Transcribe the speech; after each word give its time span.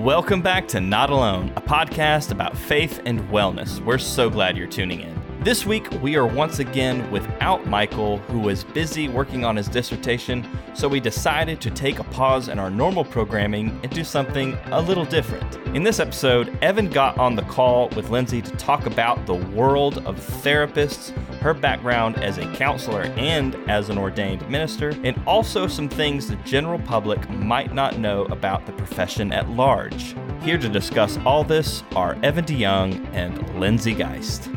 Welcome 0.00 0.40
back 0.40 0.66
to 0.68 0.80
Not 0.80 1.10
Alone, 1.10 1.52
a 1.56 1.60
podcast 1.60 2.30
about 2.30 2.56
faith 2.56 3.02
and 3.04 3.20
wellness. 3.28 3.84
We're 3.84 3.98
so 3.98 4.30
glad 4.30 4.56
you're 4.56 4.66
tuning 4.66 5.02
in. 5.02 5.20
This 5.44 5.66
week, 5.66 5.90
we 6.00 6.16
are 6.16 6.26
once 6.26 6.58
again 6.58 7.10
without 7.10 7.66
Michael, 7.66 8.16
who 8.16 8.38
was 8.38 8.64
busy 8.64 9.10
working 9.10 9.44
on 9.44 9.56
his 9.56 9.68
dissertation, 9.68 10.48
so 10.72 10.88
we 10.88 11.00
decided 11.00 11.60
to 11.60 11.70
take 11.70 11.98
a 11.98 12.04
pause 12.04 12.48
in 12.48 12.58
our 12.58 12.70
normal 12.70 13.04
programming 13.04 13.78
and 13.82 13.92
do 13.92 14.02
something 14.02 14.56
a 14.68 14.80
little 14.80 15.04
different. 15.04 15.56
In 15.76 15.82
this 15.82 16.00
episode, 16.00 16.58
Evan 16.62 16.88
got 16.88 17.18
on 17.18 17.36
the 17.36 17.42
call 17.42 17.90
with 17.90 18.08
Lindsay 18.08 18.40
to 18.40 18.50
talk 18.52 18.86
about 18.86 19.26
the 19.26 19.34
world 19.34 19.98
of 20.06 20.16
therapists, 20.16 21.12
her 21.40 21.54
background 21.54 22.16
as 22.22 22.36
a 22.36 22.52
counselor 22.54 23.02
and 23.16 23.54
as 23.68 23.88
an 23.88 23.96
ordained 23.96 24.46
minister, 24.50 24.90
and 25.04 25.20
also 25.26 25.66
some 25.66 25.88
things 25.88 26.28
the 26.28 26.36
general 26.36 26.78
public 26.80 27.28
might 27.30 27.74
not 27.74 27.98
know 27.98 28.24
about 28.26 28.66
the 28.66 28.72
profession 28.72 29.32
at 29.32 29.48
large. 29.50 30.14
Here 30.42 30.58
to 30.58 30.68
discuss 30.68 31.18
all 31.24 31.42
this 31.42 31.82
are 31.96 32.18
Evan 32.22 32.44
DeYoung 32.44 33.06
and 33.14 33.58
Lindsay 33.58 33.94
Geist. 33.94 34.50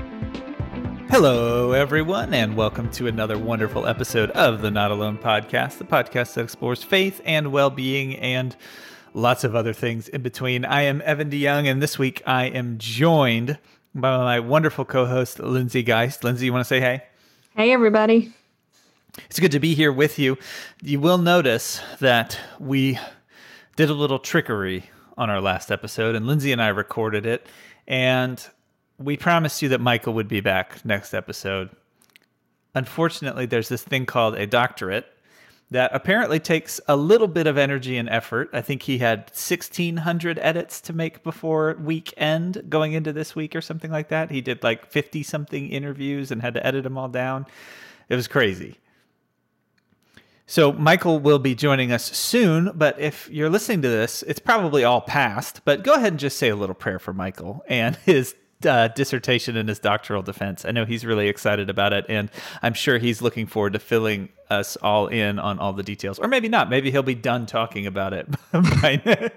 Hello, 1.09 1.72
everyone, 1.72 2.34
and 2.34 2.58
welcome 2.58 2.90
to 2.92 3.08
another 3.08 3.38
wonderful 3.38 3.86
episode 3.86 4.31
of 4.31 4.62
the 4.62 4.72
Not 4.72 4.92
Alone 4.92 5.18
podcast, 5.18 5.78
the 5.78 5.86
podcast 5.86 6.34
that 6.34 6.44
explores 6.44 6.84
faith 6.84 7.22
and 7.23 7.52
well 7.52 7.70
being 7.70 8.18
and 8.18 8.58
lots 9.14 9.44
of 9.44 9.56
other 9.56 9.73
things 9.73 10.09
in 10.09 10.22
between. 10.22 10.66
I 10.66 10.81
am 10.81 11.02
Evan 11.06 11.30
DeYoung, 11.30 11.70
and 11.70 11.81
this 11.81 11.98
week 11.98 12.22
I 12.26 12.45
am 12.45 12.78
joined 12.78 13.58
by 13.96 14.18
my 14.18 14.40
wonderful 14.40 14.86
co 14.86 15.06
host, 15.06 15.40
Lindsay 15.40 15.84
Geist. 15.84 16.24
Lindsay, 16.24 16.46
you 16.46 16.54
want 16.54 16.62
to 16.62 16.68
say 16.68 16.80
hey? 16.80 17.04
Hey, 17.56 17.72
everybody. 17.72 18.34
It's 19.26 19.40
good 19.40 19.52
to 19.52 19.60
be 19.60 19.76
here 19.76 19.92
with 19.92 20.18
you. 20.18 20.38
You 20.82 21.00
will 21.00 21.20
notice 21.20 21.80
that 22.00 22.40
we 22.59 22.98
did 23.76 23.90
a 23.90 23.94
little 23.94 24.20
trickery 24.20 24.90
on 25.17 25.30
our 25.30 25.42
last 25.42 25.72
episode, 25.72 26.16
and 26.16 26.26
Lindsay 26.26 26.52
and 26.52 26.62
I 26.62 26.70
recorded 26.70 27.26
it. 27.26 27.45
And 27.88 28.44
we 28.98 29.17
promised 29.17 29.62
you 29.62 29.70
that 29.70 29.82
Michael 29.82 30.14
would 30.14 30.28
be 30.28 30.42
back 30.42 30.84
next 30.84 31.14
episode. 31.14 31.70
Unfortunately, 32.73 33.45
there's 33.45 33.70
this 33.70 33.84
thing 33.84 34.08
called 34.08 34.36
a 34.36 34.48
doctorate 34.48 35.06
that 35.72 35.92
apparently 35.94 36.39
takes 36.39 36.80
a 36.88 36.95
little 36.95 37.28
bit 37.28 37.47
of 37.47 37.58
energy 37.58 37.97
and 37.97 38.08
effort. 38.09 38.50
I 38.53 38.61
think 38.61 38.83
he 38.83 39.00
had 39.00 39.22
1600 39.31 40.38
edits 40.39 40.80
to 40.81 40.94
make 40.94 41.23
before 41.23 41.75
weekend 41.81 42.64
going 42.70 42.94
into 42.94 43.11
this 43.11 43.36
week 43.36 43.55
or 43.55 43.61
something 43.61 43.89
like 43.92 44.09
that. 44.09 44.30
He 44.30 44.42
did 44.42 44.61
like 44.61 44.92
50 44.92 45.23
something 45.23 45.70
interviews 45.70 46.31
and 46.31 46.42
had 46.42 46.53
to 46.53 46.66
edit 46.66 46.83
them 46.83 46.97
all 46.97 47.09
down. 47.09 47.47
It 48.09 48.16
was 48.16 48.28
crazy. 48.28 48.78
So 50.45 50.73
Michael 50.73 51.20
will 51.20 51.39
be 51.39 51.55
joining 51.55 51.92
us 51.92 52.03
soon, 52.03 52.72
but 52.75 53.00
if 53.00 53.30
you're 53.31 53.50
listening 53.50 53.81
to 53.83 53.88
this, 53.88 54.23
it's 54.23 54.39
probably 54.39 54.83
all 54.83 55.02
past. 55.02 55.61
But 55.66 55.83
go 55.83 55.94
ahead 55.94 56.14
and 56.14 56.20
just 56.20 56.38
say 56.38 56.50
a 56.50 56.55
little 56.55 56.75
prayer 56.75 57.00
for 57.00 57.14
Michael 57.14 57.64
and 57.67 57.95
his 57.95 58.36
uh, 58.66 58.89
dissertation 58.89 59.58
and 59.58 59.69
his 59.69 59.80
doctoral 59.80 60.22
defense. 60.22 60.66
I 60.66 60.72
know 60.72 60.86
he's 60.86 61.06
really 61.06 61.28
excited 61.28 61.69
about 61.69 61.94
it, 61.94 62.06
and 62.09 62.30
I'm 62.61 62.73
sure 62.73 62.97
he's 62.97 63.22
looking 63.22 63.45
forward 63.45 63.73
to 63.73 63.80
filling 63.80 64.30
us 64.50 64.78
all 64.78 65.08
in 65.08 65.39
on 65.39 65.59
all 65.59 65.73
the 65.73 65.83
details. 65.83 66.20
Or 66.20 66.28
maybe 66.28 66.50
not. 66.50 66.70
Maybe 66.70 66.92
he'll 66.92 67.03
be 67.03 67.16
done 67.16 67.45
talking 67.45 67.88
about 67.88 68.14
it 68.14 68.28
by, 68.52 69.31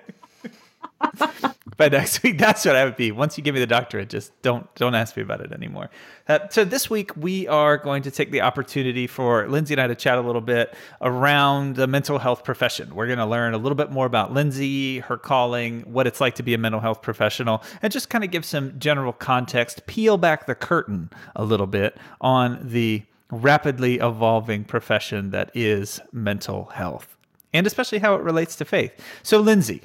by 1.77 1.89
next 1.89 2.23
week. 2.23 2.39
That's 2.39 2.65
what 2.65 2.77
I 2.77 2.85
would 2.85 2.97
be. 2.97 3.13
Once 3.13 3.37
you 3.37 3.45
give 3.45 3.55
me 3.55 3.61
the 3.61 3.67
doctorate, 3.67 4.09
just 4.09 4.33
don't 4.43 4.73
don't 4.75 4.95
ask 4.95 5.17
me 5.17 5.23
about 5.23 5.41
it 5.41 5.53
anymore. 5.53 5.91
Uh, 6.29 6.41
so 6.51 6.65
this 6.65 6.89
week 6.89 7.15
we 7.17 7.47
are 7.49 7.77
going 7.77 8.03
to 8.03 8.11
take 8.11 8.31
the 8.31 8.41
opportunity 8.41 9.07
for 9.07 9.49
Lindsay 9.49 9.75
and 9.75 9.81
I 9.81 9.87
to 9.87 9.95
chat 9.95 10.19
a 10.19 10.21
little 10.21 10.41
bit 10.41 10.75
around 11.01 11.77
the 11.77 11.87
mental 11.87 12.19
health 12.19 12.45
profession. 12.45 12.95
We're 12.95 13.07
going 13.07 13.19
to 13.19 13.27
learn 13.27 13.55
a 13.55 13.59
little 13.59 13.77
bit 13.77 13.91
more 13.91 14.07
about 14.07 14.33
Lindsay, 14.33 15.01
her 15.01 15.17
calling, 15.17 15.83
what 15.83 16.07
it's 16.07 16.21
like 16.21 16.35
to 16.37 16.43
be 16.43 16.55
a 16.55 16.59
mental 16.59 16.81
health 16.81 17.03
professional, 17.03 17.63
and 17.83 17.93
just 17.93 18.09
kind 18.09 18.25
of 18.25 18.31
give 18.31 18.45
some 18.45 18.79
general 18.79 19.13
context, 19.13 19.87
peel 19.87 20.17
back 20.17 20.47
the 20.47 20.55
curtain 20.55 21.11
a 21.35 21.45
little 21.45 21.67
bit 21.67 21.97
on 22.21 22.59
the 22.63 23.03
rapidly 23.31 23.97
evolving 23.97 24.65
profession 24.65 25.31
that 25.31 25.51
is 25.55 26.01
mental 26.13 26.67
health, 26.67 27.17
and 27.53 27.67
especially 27.67 27.99
how 27.99 28.15
it 28.15 28.23
relates 28.23 28.57
to 28.57 28.65
faith. 28.65 28.93
So, 29.23 29.41
Lindsay, 29.41 29.83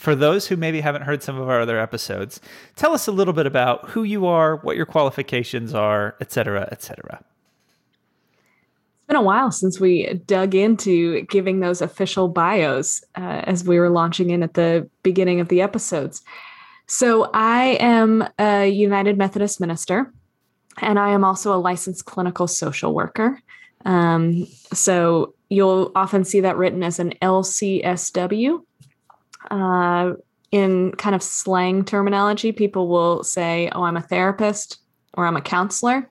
for 0.00 0.14
those 0.14 0.46
who 0.46 0.56
maybe 0.56 0.80
haven't 0.80 1.02
heard 1.02 1.22
some 1.22 1.38
of 1.38 1.46
our 1.50 1.60
other 1.60 1.78
episodes, 1.78 2.40
tell 2.74 2.94
us 2.94 3.06
a 3.06 3.12
little 3.12 3.34
bit 3.34 3.44
about 3.44 3.90
who 3.90 4.02
you 4.02 4.24
are, 4.24 4.56
what 4.56 4.74
your 4.74 4.86
qualifications 4.86 5.74
are, 5.74 6.16
et 6.22 6.32
cetera, 6.32 6.66
et 6.72 6.80
cetera. 6.80 7.22
It's 8.96 9.06
been 9.08 9.16
a 9.16 9.22
while 9.22 9.52
since 9.52 9.78
we 9.78 10.14
dug 10.24 10.54
into 10.54 11.20
giving 11.26 11.60
those 11.60 11.82
official 11.82 12.28
bios 12.28 13.04
uh, 13.14 13.42
as 13.44 13.62
we 13.62 13.78
were 13.78 13.90
launching 13.90 14.30
in 14.30 14.42
at 14.42 14.54
the 14.54 14.88
beginning 15.02 15.38
of 15.38 15.48
the 15.48 15.60
episodes. 15.60 16.22
So, 16.86 17.30
I 17.34 17.76
am 17.78 18.26
a 18.38 18.68
United 18.68 19.18
Methodist 19.18 19.60
minister, 19.60 20.10
and 20.78 20.98
I 20.98 21.10
am 21.10 21.24
also 21.24 21.54
a 21.54 21.60
licensed 21.60 22.06
clinical 22.06 22.46
social 22.46 22.94
worker. 22.94 23.38
Um, 23.84 24.46
so, 24.72 25.34
you'll 25.50 25.92
often 25.94 26.24
see 26.24 26.40
that 26.40 26.56
written 26.56 26.82
as 26.82 26.98
an 26.98 27.12
LCSW 27.20 28.62
uh, 29.50 30.14
in 30.50 30.92
kind 30.92 31.14
of 31.14 31.22
slang 31.22 31.84
terminology, 31.84 32.52
people 32.52 32.88
will 32.88 33.22
say, 33.22 33.70
Oh, 33.72 33.82
I'm 33.82 33.96
a 33.96 34.02
therapist 34.02 34.78
or 35.14 35.26
I'm 35.26 35.36
a 35.36 35.42
counselor. 35.42 36.10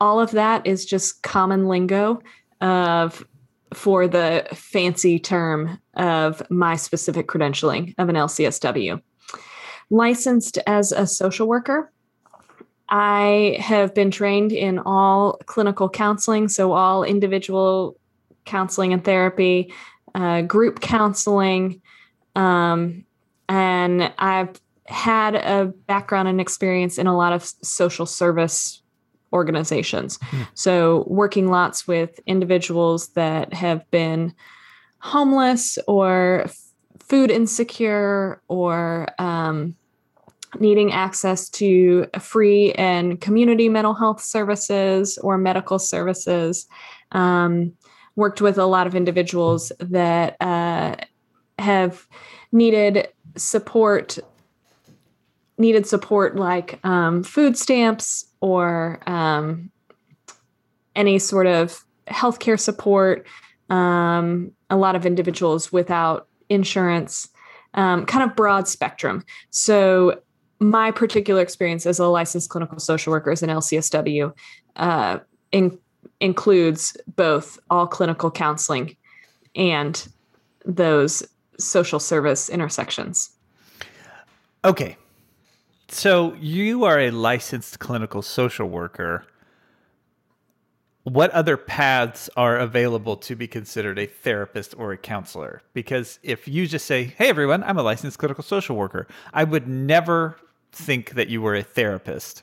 All 0.00 0.20
of 0.20 0.30
that 0.32 0.66
is 0.66 0.84
just 0.84 1.22
common 1.22 1.66
lingo 1.66 2.20
of 2.60 3.26
for 3.74 4.08
the 4.08 4.46
fancy 4.54 5.18
term 5.18 5.78
of 5.94 6.42
my 6.50 6.76
specific 6.76 7.26
credentialing 7.26 7.94
of 7.98 8.08
an 8.08 8.14
LCSW. 8.14 9.00
Licensed 9.90 10.58
as 10.66 10.92
a 10.92 11.06
social 11.06 11.46
worker, 11.48 11.92
I 12.88 13.56
have 13.60 13.94
been 13.94 14.10
trained 14.10 14.52
in 14.52 14.78
all 14.78 15.38
clinical 15.46 15.88
counseling, 15.88 16.48
so 16.48 16.72
all 16.72 17.04
individual 17.04 17.98
counseling 18.46 18.92
and 18.92 19.04
therapy, 19.04 19.72
uh, 20.14 20.42
group 20.42 20.80
counseling, 20.80 21.82
um, 22.34 23.04
and 23.48 24.12
I've 24.18 24.60
had 24.86 25.34
a 25.34 25.72
background 25.86 26.28
and 26.28 26.40
experience 26.40 26.98
in 26.98 27.06
a 27.06 27.16
lot 27.16 27.32
of 27.32 27.44
social 27.44 28.06
service 28.06 28.82
organizations. 29.32 30.18
Hmm. 30.22 30.42
So, 30.54 31.04
working 31.06 31.48
lots 31.48 31.86
with 31.86 32.18
individuals 32.26 33.08
that 33.08 33.52
have 33.52 33.88
been 33.90 34.34
homeless 35.00 35.78
or 35.86 36.42
f- 36.44 36.58
food 36.98 37.30
insecure 37.30 38.42
or 38.48 39.08
um, 39.18 39.76
needing 40.58 40.92
access 40.92 41.48
to 41.50 42.06
free 42.18 42.72
and 42.72 43.20
community 43.20 43.68
mental 43.68 43.94
health 43.94 44.22
services 44.22 45.18
or 45.18 45.36
medical 45.36 45.78
services. 45.78 46.66
Um, 47.12 47.72
worked 48.16 48.40
with 48.40 48.58
a 48.58 48.66
lot 48.66 48.88
of 48.88 48.96
individuals 48.96 49.70
that 49.78 50.36
uh, 50.40 50.96
have 51.58 52.06
needed 52.52 53.08
support 53.36 54.18
needed 55.58 55.86
support 55.86 56.36
like 56.36 56.78
um, 56.84 57.22
food 57.24 57.56
stamps 57.56 58.24
or 58.40 59.00
um, 59.08 59.70
any 60.94 61.18
sort 61.18 61.46
of 61.46 61.84
healthcare 62.06 62.58
support 62.58 63.26
um, 63.70 64.52
a 64.70 64.76
lot 64.76 64.94
of 64.94 65.04
individuals 65.04 65.72
without 65.72 66.28
insurance 66.48 67.28
um, 67.74 68.06
kind 68.06 68.28
of 68.28 68.34
broad 68.36 68.66
spectrum. 68.66 69.24
So 69.50 70.20
my 70.60 70.90
particular 70.90 71.40
experience 71.40 71.86
as 71.86 71.98
a 71.98 72.06
licensed 72.06 72.50
clinical 72.50 72.78
social 72.78 73.12
worker 73.12 73.30
as 73.30 73.42
an 73.42 73.50
lcsw 73.50 74.32
uh, 74.76 75.18
in, 75.52 75.78
includes 76.20 76.96
both 77.16 77.58
all 77.70 77.86
clinical 77.86 78.30
counseling 78.30 78.96
and 79.54 80.08
those 80.64 81.22
social 81.58 82.00
service 82.00 82.48
intersections. 82.48 83.30
Okay. 84.64 84.96
So 85.88 86.34
you 86.34 86.84
are 86.84 87.00
a 87.00 87.10
licensed 87.10 87.78
clinical 87.78 88.22
social 88.22 88.68
worker. 88.68 89.24
What 91.04 91.30
other 91.30 91.56
paths 91.56 92.28
are 92.36 92.58
available 92.58 93.16
to 93.16 93.34
be 93.34 93.46
considered 93.46 93.98
a 93.98 94.06
therapist 94.06 94.74
or 94.76 94.92
a 94.92 94.98
counselor? 94.98 95.62
Because 95.72 96.18
if 96.22 96.46
you 96.46 96.66
just 96.66 96.84
say, 96.84 97.04
hey, 97.04 97.28
everyone, 97.28 97.62
I'm 97.62 97.78
a 97.78 97.82
licensed 97.82 98.18
clinical 98.18 98.44
social 98.44 98.76
worker, 98.76 99.06
I 99.32 99.44
would 99.44 99.66
never 99.66 100.36
think 100.72 101.12
that 101.12 101.28
you 101.28 101.40
were 101.40 101.54
a 101.54 101.62
therapist. 101.62 102.42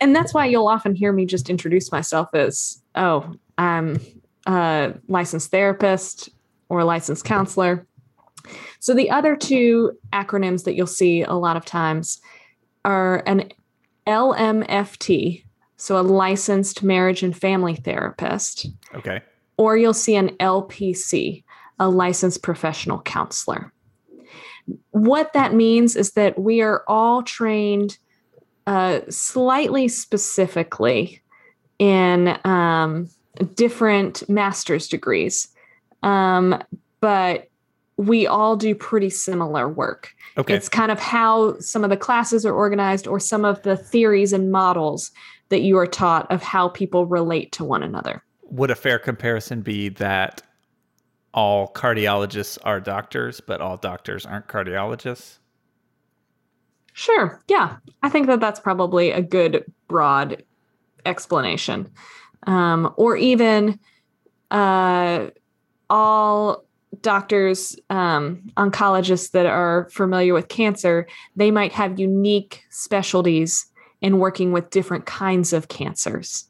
And 0.00 0.16
that's 0.16 0.32
why 0.32 0.46
you'll 0.46 0.68
often 0.68 0.94
hear 0.94 1.12
me 1.12 1.26
just 1.26 1.50
introduce 1.50 1.92
myself 1.92 2.30
as, 2.32 2.80
oh, 2.94 3.34
I'm 3.58 4.00
a 4.46 4.94
licensed 5.08 5.50
therapist 5.50 6.30
or 6.70 6.80
a 6.80 6.84
licensed 6.86 7.26
counselor. 7.26 7.86
So 8.80 8.94
the 8.94 9.10
other 9.10 9.36
two 9.36 9.92
acronyms 10.12 10.64
that 10.64 10.74
you'll 10.74 10.86
see 10.86 11.22
a 11.22 11.34
lot 11.34 11.56
of 11.56 11.64
times 11.64 12.20
are 12.84 13.22
an 13.26 13.50
LMFT, 14.06 15.44
so 15.76 15.98
a 15.98 16.02
licensed 16.02 16.82
marriage 16.82 17.22
and 17.22 17.36
family 17.36 17.74
therapist. 17.74 18.66
Okay. 18.94 19.20
Or 19.56 19.76
you'll 19.76 19.94
see 19.94 20.16
an 20.16 20.30
LPC, 20.38 21.44
a 21.78 21.88
licensed 21.88 22.42
professional 22.42 23.00
counselor. 23.00 23.72
What 24.90 25.32
that 25.32 25.54
means 25.54 25.96
is 25.96 26.12
that 26.12 26.38
we 26.38 26.62
are 26.62 26.84
all 26.86 27.22
trained 27.22 27.98
uh, 28.66 29.00
slightly 29.08 29.88
specifically 29.88 31.22
in 31.78 32.38
um, 32.44 33.08
different 33.54 34.28
master's 34.28 34.88
degrees, 34.88 35.48
um, 36.02 36.62
but 37.00 37.47
we 37.98 38.26
all 38.26 38.56
do 38.56 38.74
pretty 38.74 39.10
similar 39.10 39.68
work. 39.68 40.14
Okay. 40.38 40.54
It's 40.54 40.68
kind 40.68 40.92
of 40.92 41.00
how 41.00 41.58
some 41.58 41.82
of 41.82 41.90
the 41.90 41.96
classes 41.96 42.46
are 42.46 42.54
organized 42.54 43.08
or 43.08 43.18
some 43.18 43.44
of 43.44 43.60
the 43.62 43.76
theories 43.76 44.32
and 44.32 44.52
models 44.52 45.10
that 45.48 45.62
you 45.62 45.76
are 45.76 45.86
taught 45.86 46.30
of 46.30 46.42
how 46.42 46.68
people 46.68 47.06
relate 47.06 47.50
to 47.52 47.64
one 47.64 47.82
another. 47.82 48.22
Would 48.42 48.70
a 48.70 48.76
fair 48.76 49.00
comparison 49.00 49.62
be 49.62 49.88
that 49.90 50.42
all 51.34 51.72
cardiologists 51.72 52.56
are 52.62 52.80
doctors, 52.80 53.40
but 53.40 53.60
all 53.60 53.76
doctors 53.76 54.24
aren't 54.24 54.46
cardiologists? 54.46 55.38
Sure. 56.92 57.42
Yeah. 57.48 57.76
I 58.02 58.08
think 58.08 58.28
that 58.28 58.40
that's 58.40 58.60
probably 58.60 59.10
a 59.10 59.22
good 59.22 59.64
broad 59.88 60.44
explanation. 61.04 61.90
Um, 62.46 62.94
or 62.96 63.16
even 63.16 63.80
uh, 64.52 65.28
all 65.90 66.64
doctors, 67.02 67.76
um, 67.90 68.50
oncologists 68.56 69.30
that 69.32 69.46
are 69.46 69.88
familiar 69.90 70.34
with 70.34 70.48
cancer, 70.48 71.06
they 71.36 71.50
might 71.50 71.72
have 71.72 71.98
unique 71.98 72.62
specialties 72.70 73.66
in 74.00 74.18
working 74.18 74.52
with 74.52 74.70
different 74.70 75.06
kinds 75.06 75.52
of 75.52 75.68
cancers. 75.68 76.48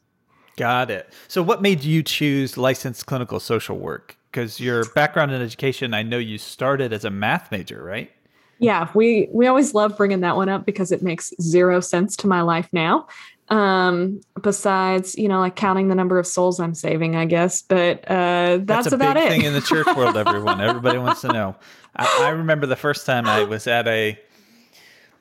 Got 0.55 0.91
it. 0.91 1.13
So, 1.27 1.41
what 1.41 1.61
made 1.61 1.83
you 1.83 2.03
choose 2.03 2.57
licensed 2.57 3.05
clinical 3.05 3.39
social 3.39 3.77
work? 3.77 4.17
Because 4.31 4.59
your 4.59 4.85
background 4.91 5.31
in 5.31 5.41
education, 5.41 5.93
I 5.93 6.03
know 6.03 6.17
you 6.17 6.37
started 6.37 6.93
as 6.93 7.05
a 7.05 7.09
math 7.09 7.51
major, 7.51 7.81
right? 7.83 8.11
Yeah, 8.59 8.89
we 8.93 9.29
we 9.31 9.47
always 9.47 9.73
love 9.73 9.95
bringing 9.95 10.19
that 10.19 10.35
one 10.35 10.49
up 10.49 10.65
because 10.65 10.91
it 10.91 11.01
makes 11.01 11.33
zero 11.41 11.79
sense 11.79 12.17
to 12.17 12.27
my 12.27 12.41
life 12.41 12.67
now. 12.73 13.07
Um, 13.49 14.21
besides, 14.41 15.15
you 15.17 15.27
know, 15.27 15.39
like 15.39 15.55
counting 15.55 15.87
the 15.87 15.95
number 15.95 16.19
of 16.19 16.27
souls 16.27 16.59
I'm 16.59 16.75
saving, 16.75 17.15
I 17.15 17.25
guess. 17.25 17.63
But 17.63 18.03
uh, 18.09 18.59
that's, 18.61 18.65
That's 18.65 18.91
a 18.91 18.95
about 18.95 19.15
big 19.15 19.23
it. 19.25 19.29
thing 19.29 19.41
in 19.43 19.53
the 19.53 19.61
church 19.61 19.87
world, 19.95 20.15
everyone. 20.15 20.61
Everybody 20.69 20.99
wants 20.99 21.21
to 21.21 21.29
know. 21.29 21.55
I, 21.95 22.25
I 22.25 22.29
remember 22.29 22.67
the 22.67 22.75
first 22.75 23.05
time 23.07 23.25
I 23.25 23.43
was 23.43 23.65
at 23.65 23.87
a 23.87 24.19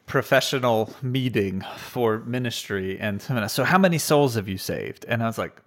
professional 0.06 0.92
meeting 1.02 1.64
for 1.78 2.18
ministry, 2.20 2.98
and 2.98 3.22
so 3.50 3.64
how 3.64 3.78
many 3.78 3.98
souls 3.98 4.34
have 4.34 4.48
you 4.48 4.58
saved? 4.58 5.04
And 5.08 5.22
I 5.22 5.26
was 5.26 5.38
like, 5.38 5.60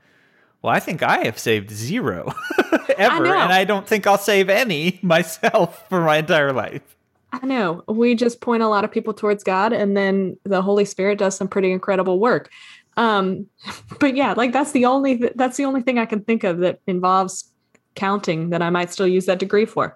well, 0.62 0.74
I 0.74 0.80
think 0.80 1.02
I 1.02 1.26
have 1.26 1.40
saved 1.40 1.72
zero 1.72 2.34
ever, 2.98 3.26
know. 3.26 3.40
and 3.40 3.52
I 3.52 3.64
don't 3.64 3.88
think 3.88 4.06
I'll 4.06 4.18
save 4.18 4.50
any 4.50 5.00
myself 5.04 5.88
for 5.90 6.02
my 6.02 6.18
entire 6.18 6.54
life. 6.54 6.96
I 7.32 7.46
know. 7.46 7.84
We 7.88 8.16
just 8.16 8.42
point 8.42 8.64
a 8.64 8.68
lot 8.68 8.84
of 8.84 8.92
people 8.92 9.14
towards 9.14 9.44
God, 9.44 9.74
and 9.74 9.96
then 9.96 10.38
the 10.44 10.62
Holy 10.62 10.86
Spirit 10.86 11.18
does 11.18 11.36
some 11.36 11.48
pretty 11.48 11.72
incredible 11.72 12.20
work. 12.20 12.50
Um, 12.98 13.48
but 14.00 14.16
yeah, 14.16 14.34
like 14.34 14.52
that's 14.52 14.72
the 14.72 14.86
only 14.86 15.18
th- 15.18 15.34
that's 15.36 15.58
the 15.58 15.66
only 15.66 15.82
thing 15.82 15.98
I 15.98 16.06
can 16.06 16.22
think 16.24 16.44
of 16.44 16.60
that 16.60 16.80
involves 16.88 17.50
counting 17.96 18.50
that 18.50 18.62
I 18.62 18.70
might 18.70 18.92
still 18.92 19.08
use 19.08 19.26
that 19.26 19.40
degree 19.40 19.66
for. 19.66 19.96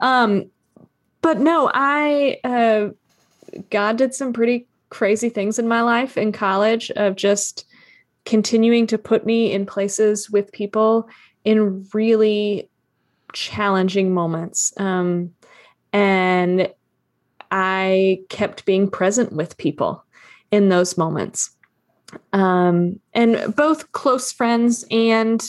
Um, 0.00 0.50
but 1.22 1.38
no, 1.38 1.70
I 1.72 2.38
uh, 2.44 2.88
God 3.70 3.96
did 3.96 4.14
some 4.14 4.32
pretty 4.32 4.66
crazy 4.90 5.28
things 5.28 5.58
in 5.58 5.68
my 5.68 5.82
life 5.82 6.16
in 6.16 6.32
college 6.32 6.90
of 6.92 7.16
just 7.16 7.64
continuing 8.24 8.86
to 8.88 8.98
put 8.98 9.24
me 9.24 9.52
in 9.52 9.64
places 9.64 10.30
with 10.30 10.52
people 10.52 11.08
in 11.44 11.86
really 11.94 12.68
challenging 13.32 14.12
moments. 14.12 14.72
Um, 14.76 15.32
and 15.92 16.72
I 17.50 18.20
kept 18.28 18.64
being 18.64 18.88
present 18.88 19.32
with 19.32 19.56
people 19.56 20.04
in 20.50 20.68
those 20.68 20.96
moments. 20.96 21.50
Um, 22.32 23.00
and 23.12 23.54
both 23.54 23.92
close 23.92 24.32
friends 24.32 24.84
and 24.90 25.42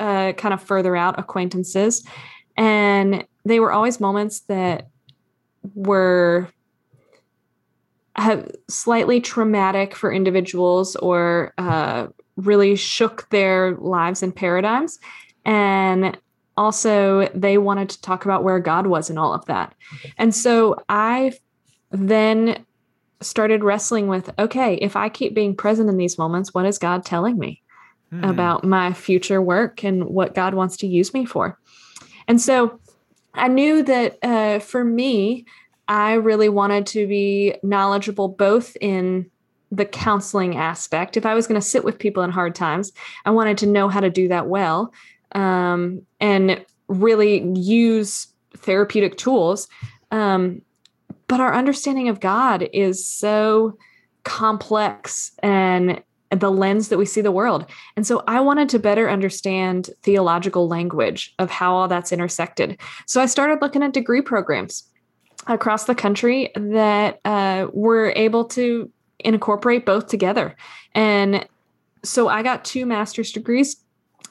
uh, 0.00 0.32
kind 0.32 0.54
of 0.54 0.62
further 0.62 0.96
out 0.96 1.18
acquaintances. 1.18 2.04
And 2.56 3.24
they 3.44 3.60
were 3.60 3.72
always 3.72 4.00
moments 4.00 4.40
that 4.40 4.88
were 5.74 6.48
have 8.16 8.48
slightly 8.68 9.20
traumatic 9.20 9.94
for 9.94 10.12
individuals 10.12 10.94
or 10.96 11.52
uh, 11.58 12.06
really 12.36 12.76
shook 12.76 13.28
their 13.30 13.76
lives 13.76 14.22
and 14.22 14.34
paradigms. 14.34 14.98
And 15.44 16.16
also, 16.56 17.28
they 17.34 17.58
wanted 17.58 17.88
to 17.90 18.00
talk 18.00 18.24
about 18.24 18.44
where 18.44 18.60
God 18.60 18.86
was 18.86 19.10
in 19.10 19.18
all 19.18 19.32
of 19.32 19.44
that. 19.46 19.74
And 20.18 20.34
so 20.34 20.76
I 20.88 21.32
then 21.90 22.64
started 23.20 23.64
wrestling 23.64 24.08
with 24.08 24.30
okay, 24.38 24.74
if 24.74 24.96
I 24.96 25.08
keep 25.08 25.34
being 25.34 25.56
present 25.56 25.88
in 25.88 25.96
these 25.96 26.18
moments, 26.18 26.54
what 26.54 26.66
is 26.66 26.78
God 26.78 27.04
telling 27.04 27.38
me 27.38 27.60
Hmm. 28.10 28.22
about 28.22 28.64
my 28.64 28.92
future 28.92 29.40
work 29.40 29.82
and 29.82 30.04
what 30.04 30.34
God 30.34 30.54
wants 30.54 30.76
to 30.78 30.86
use 30.86 31.14
me 31.14 31.24
for? 31.24 31.58
And 32.28 32.40
so 32.40 32.78
I 33.32 33.48
knew 33.48 33.82
that 33.82 34.18
uh, 34.22 34.58
for 34.60 34.84
me, 34.84 35.46
I 35.88 36.14
really 36.14 36.48
wanted 36.48 36.86
to 36.88 37.06
be 37.06 37.54
knowledgeable 37.62 38.28
both 38.28 38.76
in 38.80 39.30
the 39.72 39.84
counseling 39.84 40.56
aspect. 40.56 41.16
If 41.16 41.26
I 41.26 41.34
was 41.34 41.46
going 41.46 41.60
to 41.60 41.66
sit 41.66 41.84
with 41.84 41.98
people 41.98 42.22
in 42.22 42.30
hard 42.30 42.54
times, 42.54 42.92
I 43.24 43.30
wanted 43.30 43.58
to 43.58 43.66
know 43.66 43.88
how 43.88 44.00
to 44.00 44.10
do 44.10 44.28
that 44.28 44.46
well 44.46 44.92
um, 45.34 46.02
and 46.20 46.64
really 46.88 47.42
use 47.54 48.28
therapeutic 48.56 49.16
tools. 49.16 49.68
Um, 50.10 50.62
but 51.26 51.40
our 51.40 51.54
understanding 51.54 52.08
of 52.08 52.20
God 52.20 52.68
is 52.72 53.06
so 53.06 53.76
complex 54.24 55.32
and 55.42 56.02
the 56.30 56.50
lens 56.50 56.88
that 56.88 56.98
we 56.98 57.06
see 57.06 57.20
the 57.20 57.32
world. 57.32 57.66
And 57.96 58.06
so 58.06 58.22
I 58.26 58.40
wanted 58.40 58.68
to 58.70 58.78
better 58.78 59.08
understand 59.08 59.90
theological 60.02 60.68
language 60.68 61.34
of 61.38 61.50
how 61.50 61.74
all 61.74 61.88
that's 61.88 62.12
intersected. 62.12 62.78
So 63.06 63.20
I 63.20 63.26
started 63.26 63.60
looking 63.60 63.82
at 63.82 63.92
degree 63.92 64.22
programs 64.22 64.84
across 65.46 65.84
the 65.84 65.94
country 65.94 66.50
that 66.56 67.20
uh, 67.24 67.68
were 67.72 68.12
able 68.16 68.46
to 68.46 68.90
incorporate 69.20 69.86
both 69.86 70.08
together. 70.08 70.56
And 70.94 71.46
so 72.02 72.28
I 72.28 72.42
got 72.42 72.64
two 72.64 72.86
master's 72.86 73.32
degrees 73.32 73.76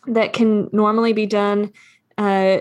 that 0.07 0.33
can 0.33 0.69
normally 0.71 1.13
be 1.13 1.25
done 1.25 1.71
uh, 2.17 2.59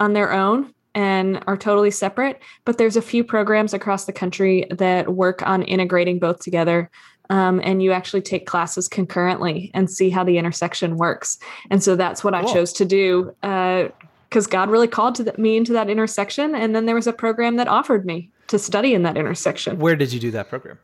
on 0.00 0.12
their 0.12 0.32
own 0.32 0.72
and 0.94 1.42
are 1.46 1.56
totally 1.56 1.90
separate. 1.90 2.40
But 2.64 2.78
there's 2.78 2.96
a 2.96 3.02
few 3.02 3.24
programs 3.24 3.74
across 3.74 4.04
the 4.04 4.12
country 4.12 4.66
that 4.70 5.14
work 5.14 5.42
on 5.46 5.62
integrating 5.62 6.18
both 6.18 6.40
together. 6.40 6.90
Um, 7.30 7.60
and 7.64 7.82
you 7.82 7.92
actually 7.92 8.20
take 8.20 8.46
classes 8.46 8.86
concurrently 8.86 9.70
and 9.72 9.90
see 9.90 10.10
how 10.10 10.24
the 10.24 10.36
intersection 10.36 10.96
works. 10.96 11.38
And 11.70 11.82
so 11.82 11.96
that's 11.96 12.22
what 12.22 12.34
I 12.34 12.42
chose 12.44 12.72
to 12.74 12.84
do 12.84 13.34
because 13.40 14.46
God 14.46 14.68
really 14.68 14.88
called 14.88 15.14
to 15.16 15.24
the, 15.24 15.34
me 15.38 15.56
into 15.56 15.72
that 15.72 15.88
intersection. 15.88 16.54
And 16.54 16.76
then 16.76 16.84
there 16.84 16.94
was 16.94 17.06
a 17.06 17.14
program 17.14 17.56
that 17.56 17.66
offered 17.66 18.04
me 18.04 18.30
to 18.48 18.58
study 18.58 18.92
in 18.92 19.04
that 19.04 19.16
intersection. 19.16 19.78
Where 19.78 19.96
did 19.96 20.12
you 20.12 20.20
do 20.20 20.30
that 20.32 20.50
program? 20.50 20.78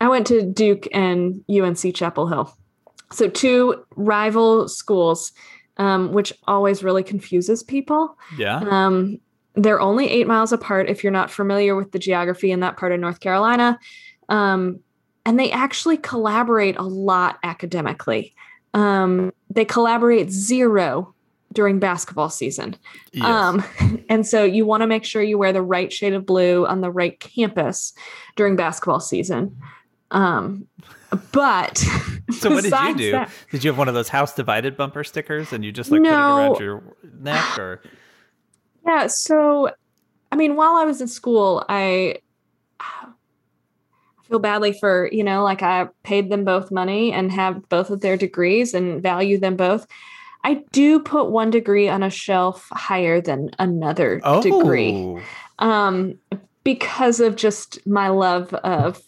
I 0.00 0.08
went 0.08 0.26
to 0.28 0.42
Duke 0.42 0.88
and 0.92 1.44
UNC 1.48 1.94
Chapel 1.94 2.26
Hill. 2.26 2.56
So, 3.12 3.28
two 3.28 3.84
rival 3.94 4.68
schools, 4.68 5.32
um, 5.76 6.12
which 6.12 6.32
always 6.46 6.82
really 6.82 7.02
confuses 7.02 7.62
people. 7.62 8.16
Yeah. 8.36 8.58
Um, 8.58 9.18
they're 9.54 9.80
only 9.80 10.08
eight 10.08 10.26
miles 10.26 10.52
apart 10.52 10.88
if 10.88 11.02
you're 11.02 11.12
not 11.12 11.30
familiar 11.30 11.74
with 11.74 11.92
the 11.92 11.98
geography 11.98 12.50
in 12.50 12.60
that 12.60 12.76
part 12.76 12.92
of 12.92 13.00
North 13.00 13.20
Carolina. 13.20 13.78
Um, 14.28 14.80
and 15.24 15.40
they 15.40 15.50
actually 15.50 15.96
collaborate 15.96 16.76
a 16.76 16.82
lot 16.82 17.38
academically. 17.42 18.34
Um, 18.74 19.32
they 19.50 19.64
collaborate 19.64 20.30
zero 20.30 21.14
during 21.52 21.78
basketball 21.78 22.28
season. 22.28 22.76
Yes. 23.12 23.24
Um, 23.24 23.64
and 24.08 24.26
so 24.26 24.44
you 24.44 24.66
want 24.66 24.82
to 24.82 24.86
make 24.86 25.04
sure 25.04 25.22
you 25.22 25.38
wear 25.38 25.52
the 25.52 25.62
right 25.62 25.92
shade 25.92 26.12
of 26.12 26.26
blue 26.26 26.66
on 26.66 26.82
the 26.82 26.90
right 26.90 27.18
campus 27.18 27.94
during 28.36 28.56
basketball 28.56 29.00
season. 29.00 29.56
Um, 30.10 30.66
but 31.32 31.78
so 32.30 32.50
what 32.50 32.62
did 32.64 32.72
you 32.72 32.94
do? 32.96 33.10
that- 33.12 33.30
Did 33.50 33.64
you 33.64 33.70
have 33.70 33.78
one 33.78 33.88
of 33.88 33.94
those 33.94 34.08
house 34.08 34.34
divided 34.34 34.76
bumper 34.76 35.02
stickers 35.04 35.52
and 35.52 35.64
you 35.64 35.72
just 35.72 35.90
like 35.90 36.00
No. 36.00 36.10
put 36.10 36.16
it 36.16 36.22
around 36.22 36.60
your 36.60 36.96
neck 37.20 37.58
or 37.58 37.82
yeah, 38.86 39.06
so 39.08 39.70
I 40.32 40.36
mean, 40.36 40.56
while 40.56 40.76
I 40.76 40.84
was 40.84 41.00
in 41.00 41.08
school, 41.08 41.64
I 41.68 42.18
I 42.80 43.08
feel 44.28 44.38
badly 44.40 44.72
for, 44.72 45.08
you 45.12 45.22
know, 45.24 45.42
like 45.44 45.62
I 45.62 45.88
paid 46.02 46.30
them 46.30 46.44
both 46.44 46.70
money 46.72 47.12
and 47.12 47.30
have 47.32 47.68
both 47.68 47.90
of 47.90 48.00
their 48.00 48.16
degrees 48.16 48.74
and 48.74 49.00
value 49.02 49.38
them 49.38 49.56
both. 49.56 49.86
I 50.44 50.62
do 50.72 51.00
put 51.00 51.30
one 51.30 51.50
degree 51.50 51.88
on 51.88 52.02
a 52.02 52.10
shelf 52.10 52.68
higher 52.72 53.20
than 53.20 53.50
another 53.58 54.20
oh 54.24 54.42
degree. 54.42 55.16
um, 55.58 56.18
because 56.64 57.20
of 57.20 57.36
just 57.36 57.84
my 57.86 58.08
love 58.08 58.52
of 58.54 59.00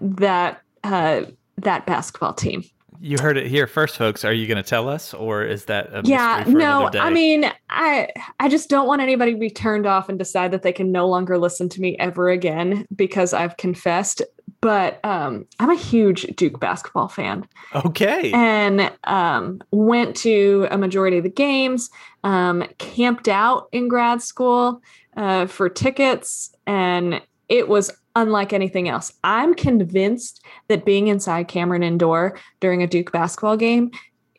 that 0.00 0.62
uh, 0.84 1.22
that 1.56 1.86
basketball 1.86 2.34
team. 2.34 2.62
you 3.00 3.18
heard 3.18 3.36
it 3.36 3.46
here 3.46 3.66
first, 3.66 3.96
folks. 3.96 4.24
Are 4.24 4.32
you 4.32 4.46
going 4.46 4.62
to 4.62 4.68
tell 4.68 4.88
us, 4.88 5.12
or 5.14 5.44
is 5.44 5.66
that 5.66 5.88
a 5.92 6.02
yeah? 6.04 6.44
for 6.44 6.50
No? 6.50 6.90
I 6.94 7.10
mean, 7.10 7.50
I 7.70 8.08
I 8.40 8.48
just 8.48 8.68
don't 8.68 8.86
want 8.86 9.02
anybody 9.02 9.32
to 9.32 9.38
be 9.38 9.50
turned 9.50 9.86
off 9.86 10.08
and 10.08 10.18
decide 10.18 10.50
that 10.52 10.62
they 10.62 10.72
can 10.72 10.92
no 10.92 11.08
longer 11.08 11.38
listen 11.38 11.68
to 11.70 11.80
me 11.80 11.96
ever 11.98 12.28
again 12.28 12.86
because 12.94 13.32
I've 13.32 13.56
confessed. 13.56 14.22
But 14.60 15.04
um, 15.04 15.46
I'm 15.60 15.70
a 15.70 15.76
huge 15.76 16.22
Duke 16.36 16.58
basketball 16.58 17.08
fan. 17.08 17.46
okay. 17.74 18.32
and 18.32 18.90
um, 19.04 19.60
went 19.70 20.16
to 20.18 20.66
a 20.70 20.78
majority 20.78 21.18
of 21.18 21.24
the 21.24 21.30
games, 21.30 21.90
um, 22.24 22.64
camped 22.78 23.28
out 23.28 23.68
in 23.72 23.88
grad 23.88 24.22
school 24.22 24.80
uh, 25.16 25.46
for 25.46 25.68
tickets, 25.68 26.54
and 26.66 27.20
it 27.48 27.68
was 27.68 27.92
unlike 28.16 28.52
anything 28.52 28.88
else. 28.88 29.12
I'm 29.22 29.54
convinced 29.54 30.44
that 30.66 30.84
being 30.84 31.06
inside 31.06 31.46
Cameron 31.46 31.84
Indoor 31.84 32.36
during 32.58 32.82
a 32.82 32.88
Duke 32.88 33.12
basketball 33.12 33.56
game 33.56 33.92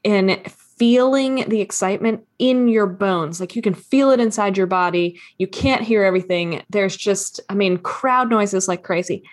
and 0.03 0.41
feeling 0.77 1.47
the 1.47 1.61
excitement 1.61 2.25
in 2.39 2.67
your 2.67 2.87
bones, 2.87 3.39
like 3.39 3.55
you 3.55 3.61
can 3.61 3.73
feel 3.73 4.11
it 4.11 4.19
inside 4.19 4.57
your 4.57 4.67
body, 4.67 5.19
you 5.37 5.47
can't 5.47 5.81
hear 5.83 6.03
everything. 6.03 6.61
There's 6.69 6.97
just, 6.97 7.39
I 7.49 7.55
mean, 7.55 7.77
crowd 7.77 8.29
noises 8.29 8.67
like 8.67 8.83
crazy. 8.83 9.23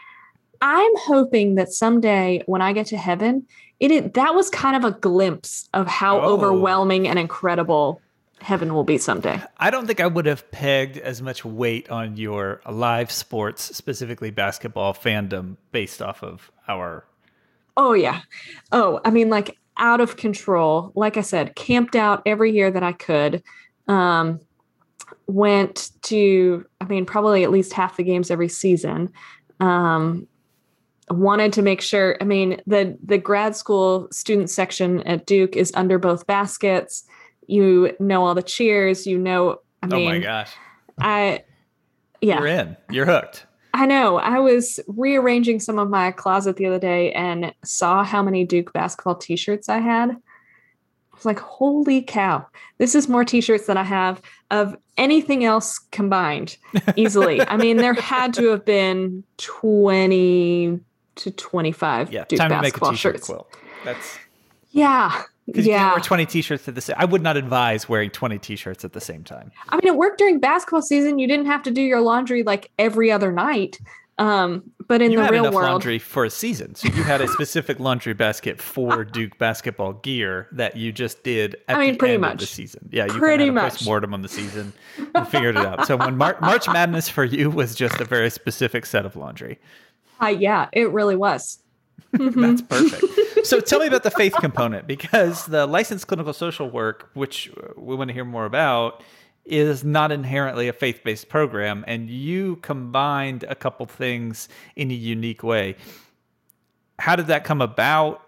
I'm 0.61 0.93
hoping 0.97 1.57
that 1.57 1.73
someday 1.73 2.43
when 2.47 2.63
I 2.63 2.73
get 2.73 2.87
to 2.87 2.97
heaven, 2.97 3.47
it 3.81 4.15
that 4.15 4.35
was 4.35 4.49
kind 4.49 4.77
of 4.77 4.85
a 4.85 4.97
glimpse 4.97 5.69
of 5.75 5.87
how 5.87 6.21
Oh. 6.21 6.33
overwhelming 6.35 7.09
and 7.09 7.19
incredible 7.19 8.01
heaven 8.45 8.75
will 8.75 8.85
be 8.85 8.99
someday. 8.99 9.41
I 9.57 9.71
don't 9.71 9.87
think 9.87 10.01
I 10.01 10.07
would 10.07 10.27
have 10.27 10.51
pegged 10.51 10.99
as 10.99 11.23
much 11.23 11.45
weight 11.45 11.91
on 11.91 12.17
your 12.19 12.61
live 12.71 13.11
sports, 13.11 13.75
specifically 13.75 14.31
basketball 14.31 14.93
fandom, 14.93 15.57
based 15.73 16.03
off 16.03 16.23
of 16.23 16.53
our. 16.69 17.07
Oh 17.77 17.95
yeah. 17.95 18.21
Oh, 18.71 19.01
I 19.05 19.11
mean 19.11 19.31
like 19.31 19.59
out 19.79 20.01
of 20.03 20.17
control. 20.17 20.93
Like 20.95 21.17
I 21.17 21.23
said, 21.23 21.57
camped 21.57 21.97
out 21.97 22.23
every 22.27 22.53
year 22.53 22.71
that 22.71 22.83
I 22.83 22.93
could. 22.93 23.43
Um 23.89 24.41
went 25.27 25.91
to 26.03 26.67
I 26.83 26.85
mean 26.85 27.07
probably 27.07 27.45
at 27.45 27.51
least 27.51 27.73
half 27.73 27.97
the 27.97 28.05
games 28.05 28.31
every 28.31 28.49
season. 28.49 29.11
Um 29.59 30.29
wanted 31.09 31.55
to 31.55 31.63
make 31.63 31.81
sure 31.81 32.19
I 32.21 32.25
mean 32.25 32.61
the 32.67 32.99
the 33.03 33.19
grad 33.19 33.57
school 33.57 34.09
student 34.13 34.51
section 34.51 35.01
at 35.05 35.25
Duke 35.25 35.57
is 35.57 35.73
under 35.75 35.99
both 35.99 36.27
baskets. 36.27 37.05
You 37.47 37.95
know 38.01 38.25
all 38.25 38.35
the 38.35 38.43
cheers, 38.43 39.07
you 39.07 39.19
know 39.19 39.61
I 39.83 39.87
mean 39.87 40.09
oh 40.09 40.13
my 40.13 40.19
gosh. 40.19 40.53
I 40.99 41.45
yeah. 42.21 42.39
You're 42.39 42.47
in. 42.47 42.77
You're 42.91 43.07
hooked. 43.07 43.47
I 43.75 43.87
know. 43.87 44.19
I 44.19 44.39
was 44.39 44.79
rearranging 44.87 45.59
some 45.61 45.79
of 45.79 45.91
my 45.91 46.13
closet 46.13 46.57
the 46.57 46.67
other 46.67 46.79
day 46.79 47.13
and 47.13 47.53
saw 47.65 48.05
how 48.05 48.23
many 48.23 48.45
Duke 48.45 48.73
basketball 48.73 49.17
t 49.17 49.37
shirts 49.37 49.69
I 49.69 49.79
had. 49.79 50.11
I 50.11 51.17
was 51.17 51.25
like, 51.27 51.41
holy 51.41 52.01
cow, 52.03 52.47
this 52.79 52.95
is 52.95 53.09
more 53.09 53.25
t 53.25 53.41
shirts 53.41 53.67
than 53.67 53.77
I 53.77 53.83
have 53.83 54.23
of 54.51 54.77
anything 54.97 55.45
else 55.45 55.79
combined 55.79 56.57
easily. 56.97 57.41
I 57.43 57.57
mean, 57.57 57.77
there 57.77 57.95
had 57.95 58.33
to 58.35 58.47
have 58.49 58.65
been 58.65 59.25
20 59.39 60.81
to 61.17 61.31
25 61.31 62.13
Yeah. 62.13 62.25
Duke 62.29 62.39
time 62.39 62.51
to 62.51 62.57
make 62.57 62.77
a 62.77 62.81
basketball 62.81 62.93
shirts. 62.95 63.27
quilt. 63.27 63.57
That's 63.85 64.19
Yeah. 64.71 65.23
Because 65.47 65.67
you 65.67 65.73
can't 65.73 65.83
Yeah. 65.83 65.93
wear 65.93 66.01
20 66.01 66.27
t-shirts 66.27 66.67
at 66.69 66.75
the 66.75 66.81
same. 66.81 66.97
I 66.99 67.05
would 67.05 67.23
not 67.23 67.37
advise 67.37 67.89
wearing 67.89 68.11
20 68.11 68.39
t-shirts 68.39 68.85
at 68.85 68.93
the 68.93 69.01
same 69.01 69.25
time. 69.25 69.51
I 69.69 69.77
mean, 69.77 69.87
it 69.87 69.97
worked 69.97 70.19
during 70.19 70.41
basketball 70.41 70.83
season. 70.83 71.19
You 71.19 71.27
didn't 71.29 71.47
have 71.47 71.63
to 71.65 71.71
do 71.71 71.83
your 71.83 72.01
laundry 72.01 72.43
like 72.43 72.71
every 72.79 73.11
other 73.13 73.31
night. 73.33 73.79
Um, 74.17 74.63
but 74.87 75.03
in 75.03 75.11
you 75.11 75.19
the 75.19 75.25
had 75.25 75.33
real 75.33 75.43
enough 75.43 75.55
world, 75.55 75.71
laundry 75.71 75.99
for 75.99 76.25
a 76.25 76.31
season, 76.31 76.77
so 76.77 76.87
you 76.87 77.03
had 77.03 77.21
a 77.21 77.27
specific 77.27 77.81
laundry 77.81 78.15
basket 78.15 78.63
for 78.63 79.05
Duke 79.13 79.37
basketball 79.39 79.95
gear 79.95 80.47
that 80.53 80.77
you 80.77 80.93
just 80.93 81.25
did 81.25 81.57
at 81.67 81.77
I 81.77 81.81
mean, 81.81 81.93
the 81.95 81.99
pretty 81.99 82.15
end 82.15 82.25
of 82.25 82.39
the 82.39 82.47
season. 82.47 82.89
Yeah, 82.93 83.07
you 83.07 83.15
Pretty 83.19 83.47
kind 83.47 83.51
of 83.51 83.55
had 83.57 83.63
a 83.63 83.67
much. 83.67 83.73
postmortem 83.73 84.15
on 84.15 84.23
the 84.23 84.29
season 84.29 84.73
and 85.17 85.27
figured 85.27 85.57
it 85.57 85.67
out. 85.67 85.87
So 85.89 85.97
when 85.97 86.17
Mar- 86.17 86.39
March 86.41 86.69
Madness 86.69 87.09
for 87.09 87.25
you 87.25 87.51
was 87.51 87.75
just 87.75 88.01
a 88.01 88.05
very 88.05 88.31
specific 88.31 88.87
set 88.87 89.05
of 89.05 89.17
laundry. 89.17 89.59
uh, 90.23 90.29
yeah, 90.29 90.69
it 90.73 90.91
really 90.93 91.17
was. 91.17 91.59
Mm-hmm. 92.25 92.41
That's 92.43 92.63
perfect. 92.63 93.47
so 93.47 93.61
tell 93.61 93.81
me 93.81 93.89
about 93.89 94.05
the 94.05 94.11
faith 94.11 94.35
component 94.35 94.87
because 94.87 95.47
the 95.47 95.67
licensed 95.67 96.07
clinical 96.07 96.33
social 96.33 96.71
work, 96.71 97.11
which 97.15 97.51
we 97.77 97.97
want 97.97 98.09
to 98.09 98.15
hear 98.15 98.25
more 98.25 98.45
about, 98.45 99.03
is 99.45 99.85
not 99.85 100.13
inherently 100.13 100.69
a 100.69 100.73
faith 100.73 101.03
based 101.05 101.29
program. 101.29 101.85
And 101.87 102.09
you 102.09 102.57
combined 102.57 103.45
a 103.49 103.55
couple 103.55 103.87
things 103.87 104.49
in 104.77 104.91
a 104.91 104.95
unique 104.95 105.43
way. 105.43 105.77
How 106.99 107.17
did 107.17 107.27
that 107.27 107.45
come 107.45 107.61
about? 107.61 108.23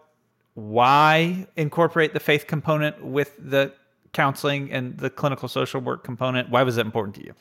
Why 0.55 1.47
incorporate 1.57 2.13
the 2.13 2.21
faith 2.21 2.47
component 2.47 3.05
with 3.05 3.35
the 3.39 3.73
counseling 4.13 4.73
and 4.73 4.99
the 4.99 5.11
clinical 5.11 5.49
social 5.49 5.81
work 5.81 6.03
component? 6.03 6.51
Why 6.51 6.63
was 6.63 6.77
that 6.77 6.87
important 6.87 7.15
to 7.17 7.25
you? 7.25 7.35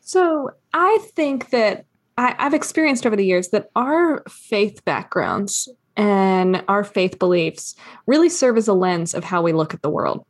So 0.00 0.50
I 0.72 0.98
think 1.14 1.50
that 1.50 1.86
I, 2.18 2.34
I've 2.38 2.54
experienced 2.54 3.06
over 3.06 3.16
the 3.16 3.26
years 3.26 3.48
that 3.48 3.70
our 3.76 4.22
faith 4.28 4.84
backgrounds 4.84 5.68
and 5.96 6.64
our 6.68 6.84
faith 6.84 7.18
beliefs 7.18 7.74
really 8.06 8.28
serve 8.28 8.56
as 8.56 8.68
a 8.68 8.74
lens 8.74 9.14
of 9.14 9.24
how 9.24 9.42
we 9.42 9.52
look 9.52 9.74
at 9.74 9.82
the 9.82 9.90
world. 9.90 10.24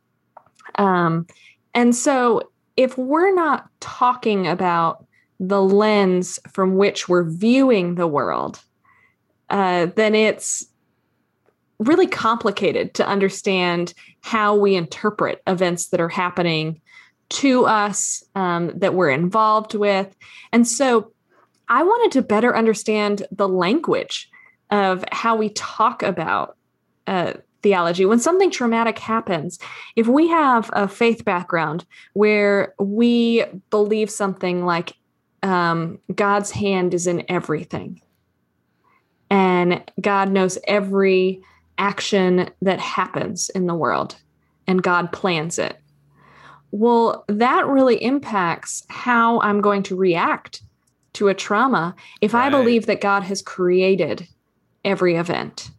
Um, 0.75 1.27
and 1.73 1.95
so 1.95 2.51
if 2.77 2.97
we're 2.97 3.33
not 3.33 3.67
talking 3.79 4.47
about 4.47 5.05
the 5.39 5.61
lens 5.61 6.39
from 6.51 6.75
which 6.75 7.07
we're 7.07 7.29
viewing 7.29 7.95
the 7.95 8.07
world, 8.07 8.59
uh, 9.49 9.87
then 9.95 10.15
it's 10.15 10.65
really 11.79 12.07
complicated 12.07 12.93
to 12.95 13.07
understand 13.07 13.93
how 14.21 14.55
we 14.55 14.75
interpret 14.75 15.41
events 15.47 15.89
that 15.89 15.99
are 15.99 16.09
happening 16.09 16.79
to 17.29 17.65
us 17.65 18.23
um, 18.35 18.71
that 18.75 18.93
we're 18.93 19.09
involved 19.09 19.73
with. 19.73 20.15
And 20.51 20.67
so 20.67 21.11
I 21.69 21.83
wanted 21.83 22.11
to 22.13 22.21
better 22.21 22.55
understand 22.55 23.25
the 23.31 23.47
language 23.47 24.29
of 24.69 25.03
how 25.11 25.35
we 25.35 25.49
talk 25.49 26.03
about 26.03 26.57
uh, 27.07 27.33
theology. 27.61 28.05
When 28.05 28.19
something 28.19 28.51
traumatic 28.51 28.99
happens, 28.99 29.59
if 29.95 30.07
we 30.07 30.27
have 30.27 30.69
a 30.73 30.87
faith 30.87 31.23
background 31.25 31.85
where 32.13 32.73
we 32.79 33.45
believe 33.69 34.09
something 34.09 34.65
like 34.65 34.93
um, 35.41 35.99
God's 36.13 36.51
hand 36.51 36.93
is 36.93 37.07
in 37.07 37.23
everything, 37.29 38.01
and 39.29 39.83
God 39.99 40.29
knows 40.29 40.59
every 40.67 41.41
action 41.77 42.49
that 42.61 42.79
happens 42.79 43.49
in 43.49 43.65
the 43.65 43.75
world, 43.75 44.15
and 44.67 44.83
God 44.83 45.11
plans 45.11 45.57
it. 45.57 45.77
Well, 46.71 47.25
that 47.27 47.67
really 47.67 48.03
impacts 48.03 48.83
how 48.89 49.39
I'm 49.41 49.61
going 49.61 49.83
to 49.83 49.95
react 49.95 50.61
to 51.13 51.27
a 51.27 51.33
trauma 51.33 51.95
if 52.21 52.33
I 52.35 52.49
believe 52.49 52.87
that 52.87 53.01
God 53.01 53.23
has 53.23 53.41
created 53.41 54.27
every 54.83 55.15
event. 55.15 55.69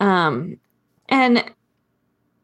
Um, 0.00 0.58
and 1.08 1.44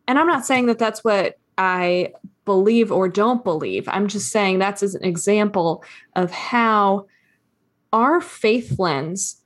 and 0.08 0.18
I'm 0.18 0.26
not 0.26 0.46
saying 0.46 0.66
that 0.66 0.78
that's 0.78 1.02
what 1.02 1.38
I 1.58 2.12
believe 2.44 2.92
or 2.92 3.08
don't 3.08 3.42
believe. 3.42 3.88
I'm 3.88 4.06
just 4.06 4.30
saying 4.30 4.58
that's 4.58 4.82
as 4.82 4.94
an 4.94 5.04
example 5.04 5.82
of 6.14 6.30
how 6.30 7.06
our 7.92 8.20
faith 8.20 8.78
lens 8.78 9.42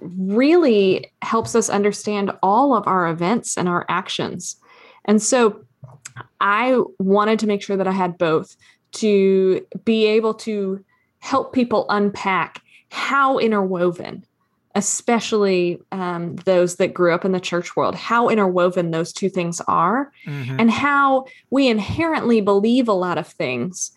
really 0.00 1.12
helps 1.20 1.54
us 1.54 1.68
understand 1.68 2.32
all 2.42 2.74
of 2.74 2.86
our 2.86 3.08
events 3.08 3.56
and 3.56 3.68
our 3.68 3.84
actions. 3.88 4.56
And 5.04 5.22
so 5.22 5.64
I 6.40 6.80
wanted 6.98 7.38
to 7.40 7.46
make 7.46 7.62
sure 7.62 7.76
that 7.76 7.86
I 7.86 7.92
had 7.92 8.18
both 8.18 8.56
to 8.92 9.66
be 9.84 10.06
able 10.06 10.34
to 10.34 10.84
help 11.22 11.52
people 11.52 11.86
unpack 11.88 12.60
how 12.90 13.38
interwoven, 13.38 14.24
especially 14.74 15.80
um, 15.92 16.34
those 16.44 16.76
that 16.76 16.92
grew 16.92 17.14
up 17.14 17.24
in 17.24 17.30
the 17.30 17.40
church 17.40 17.76
world, 17.76 17.94
how 17.94 18.28
interwoven 18.28 18.90
those 18.90 19.12
two 19.12 19.30
things 19.30 19.60
are, 19.68 20.12
and 20.58 20.70
how 20.70 21.24
we 21.50 21.68
inherently 21.68 22.40
believe 22.40 22.88
a 22.88 22.92
lot 22.92 23.18
of 23.18 23.26
things 23.28 23.92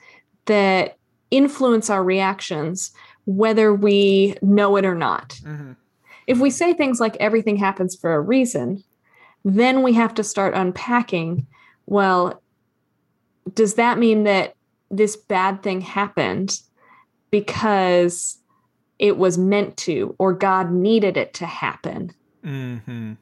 that 0.46 0.98
influence 1.32 1.89
our 1.89 2.03
reactions, 2.03 2.91
whether 3.25 3.74
we 3.74 4.36
know 4.44 4.75
it 4.77 4.86
or 4.86 4.96
not. 4.96 5.39
Mhm. 5.44 5.75
If 6.27 6.39
we 6.39 6.51
say 6.51 6.74
things 6.74 7.00
like 7.00 7.17
everything 7.20 7.58
happens 7.58 7.96
for 7.96 8.13
a 8.13 8.22
reason, 8.22 8.84
then 9.44 9.82
we 9.82 9.94
have 9.94 10.13
to 10.13 10.24
start 10.24 10.53
unpacking 10.53 11.48
well, 11.88 12.41
does 13.53 13.75
that 13.75 14.00
mean 14.00 14.24
that 14.24 14.55
this 14.89 15.15
bad 15.15 15.62
thing 15.62 15.82
happened 15.82 16.60
because 17.41 18.37
it 18.97 19.17
was 19.17 19.37
meant 19.37 19.75
to 19.75 20.15
or 20.19 20.31
God 20.31 20.71
needed 20.71 21.17
it 21.17 21.33
to 21.33 21.45
happen? 21.45 22.13
hmm 22.45 23.13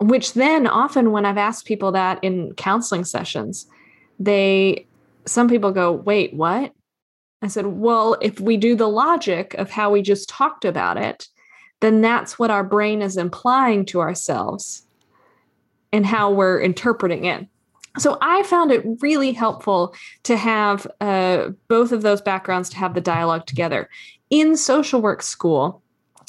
Which 0.00 0.32
then 0.32 0.66
often 0.66 1.12
when 1.12 1.26
I've 1.26 1.36
asked 1.36 1.66
people 1.66 1.92
that 1.92 2.18
in 2.22 2.54
counseling 2.54 3.04
sessions, 3.04 3.66
they 4.18 4.86
some 5.26 5.48
people 5.48 5.70
go, 5.70 5.92
"Wait, 5.92 6.32
what?" 6.32 6.72
I 7.42 7.48
said, 7.48 7.66
"Well, 7.66 8.16
if 8.22 8.40
we 8.40 8.56
do 8.56 8.74
the 8.74 8.88
logic 8.88 9.52
of 9.58 9.70
how 9.70 9.90
we 9.90 10.00
just 10.00 10.30
talked 10.30 10.64
about 10.64 10.96
it, 10.96 11.28
then 11.80 12.00
that's 12.00 12.38
what 12.38 12.50
our 12.50 12.64
brain 12.64 13.02
is 13.02 13.18
implying 13.18 13.84
to 13.86 14.00
ourselves 14.00 14.86
and 15.92 16.06
how 16.06 16.30
we're 16.30 16.58
interpreting 16.58 17.26
it. 17.26 17.46
So 17.98 18.18
I 18.20 18.42
found 18.42 18.70
it 18.70 18.84
really 19.00 19.32
helpful 19.32 19.94
to 20.24 20.36
have 20.36 20.86
uh, 21.00 21.50
both 21.68 21.92
of 21.92 22.02
those 22.02 22.20
backgrounds 22.20 22.68
to 22.70 22.76
have 22.76 22.94
the 22.94 23.00
dialogue 23.00 23.46
together. 23.46 23.88
In 24.30 24.56
social 24.56 25.00
work 25.00 25.22
school, 25.22 25.82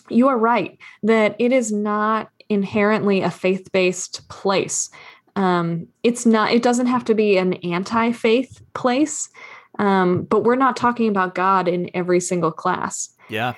you 0.09 0.27
are 0.27 0.37
right 0.37 0.77
that 1.03 1.35
it 1.39 1.51
is 1.51 1.71
not 1.71 2.29
inherently 2.49 3.21
a 3.21 3.31
faith 3.31 3.71
based 3.71 4.27
place. 4.29 4.89
Um, 5.35 5.87
it's 6.03 6.25
not, 6.25 6.51
it 6.51 6.63
doesn't 6.63 6.87
have 6.87 7.05
to 7.05 7.13
be 7.13 7.37
an 7.37 7.53
anti 7.55 8.11
faith 8.11 8.61
place, 8.73 9.29
um, 9.77 10.23
but 10.23 10.43
we're 10.43 10.55
not 10.55 10.75
talking 10.75 11.09
about 11.09 11.35
God 11.35 11.67
in 11.67 11.89
every 11.93 12.19
single 12.19 12.51
class. 12.51 13.09
Yeah. 13.29 13.53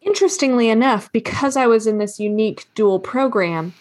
Interestingly 0.00 0.68
enough, 0.68 1.12
because 1.12 1.56
I 1.56 1.66
was 1.66 1.86
in 1.86 1.98
this 1.98 2.18
unique 2.18 2.66
dual 2.74 2.98
program, 2.98 3.74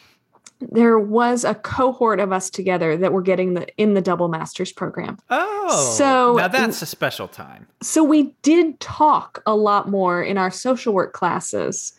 there 0.72 1.00
was 1.00 1.44
a 1.44 1.56
cohort 1.56 2.20
of 2.20 2.32
us 2.32 2.50
together 2.50 2.96
that 2.98 3.14
were 3.14 3.22
getting 3.22 3.54
the 3.56 3.68
in 3.78 3.94
the 3.94 4.02
double 4.02 4.28
masters 4.28 4.72
program. 4.72 5.18
Oh, 5.30 5.94
So- 5.98 6.36
now 6.36 6.48
that's 6.48 6.82
a 6.82 6.86
special 6.86 7.28
time. 7.28 7.68
So 7.82 8.04
we 8.04 8.36
did 8.42 8.80
talk 8.80 9.42
a 9.46 9.56
lot 9.56 9.90
more 9.90 10.22
in 10.22 10.38
our 10.38 10.52
social 10.52 10.94
work 10.94 11.14
classes 11.14 11.94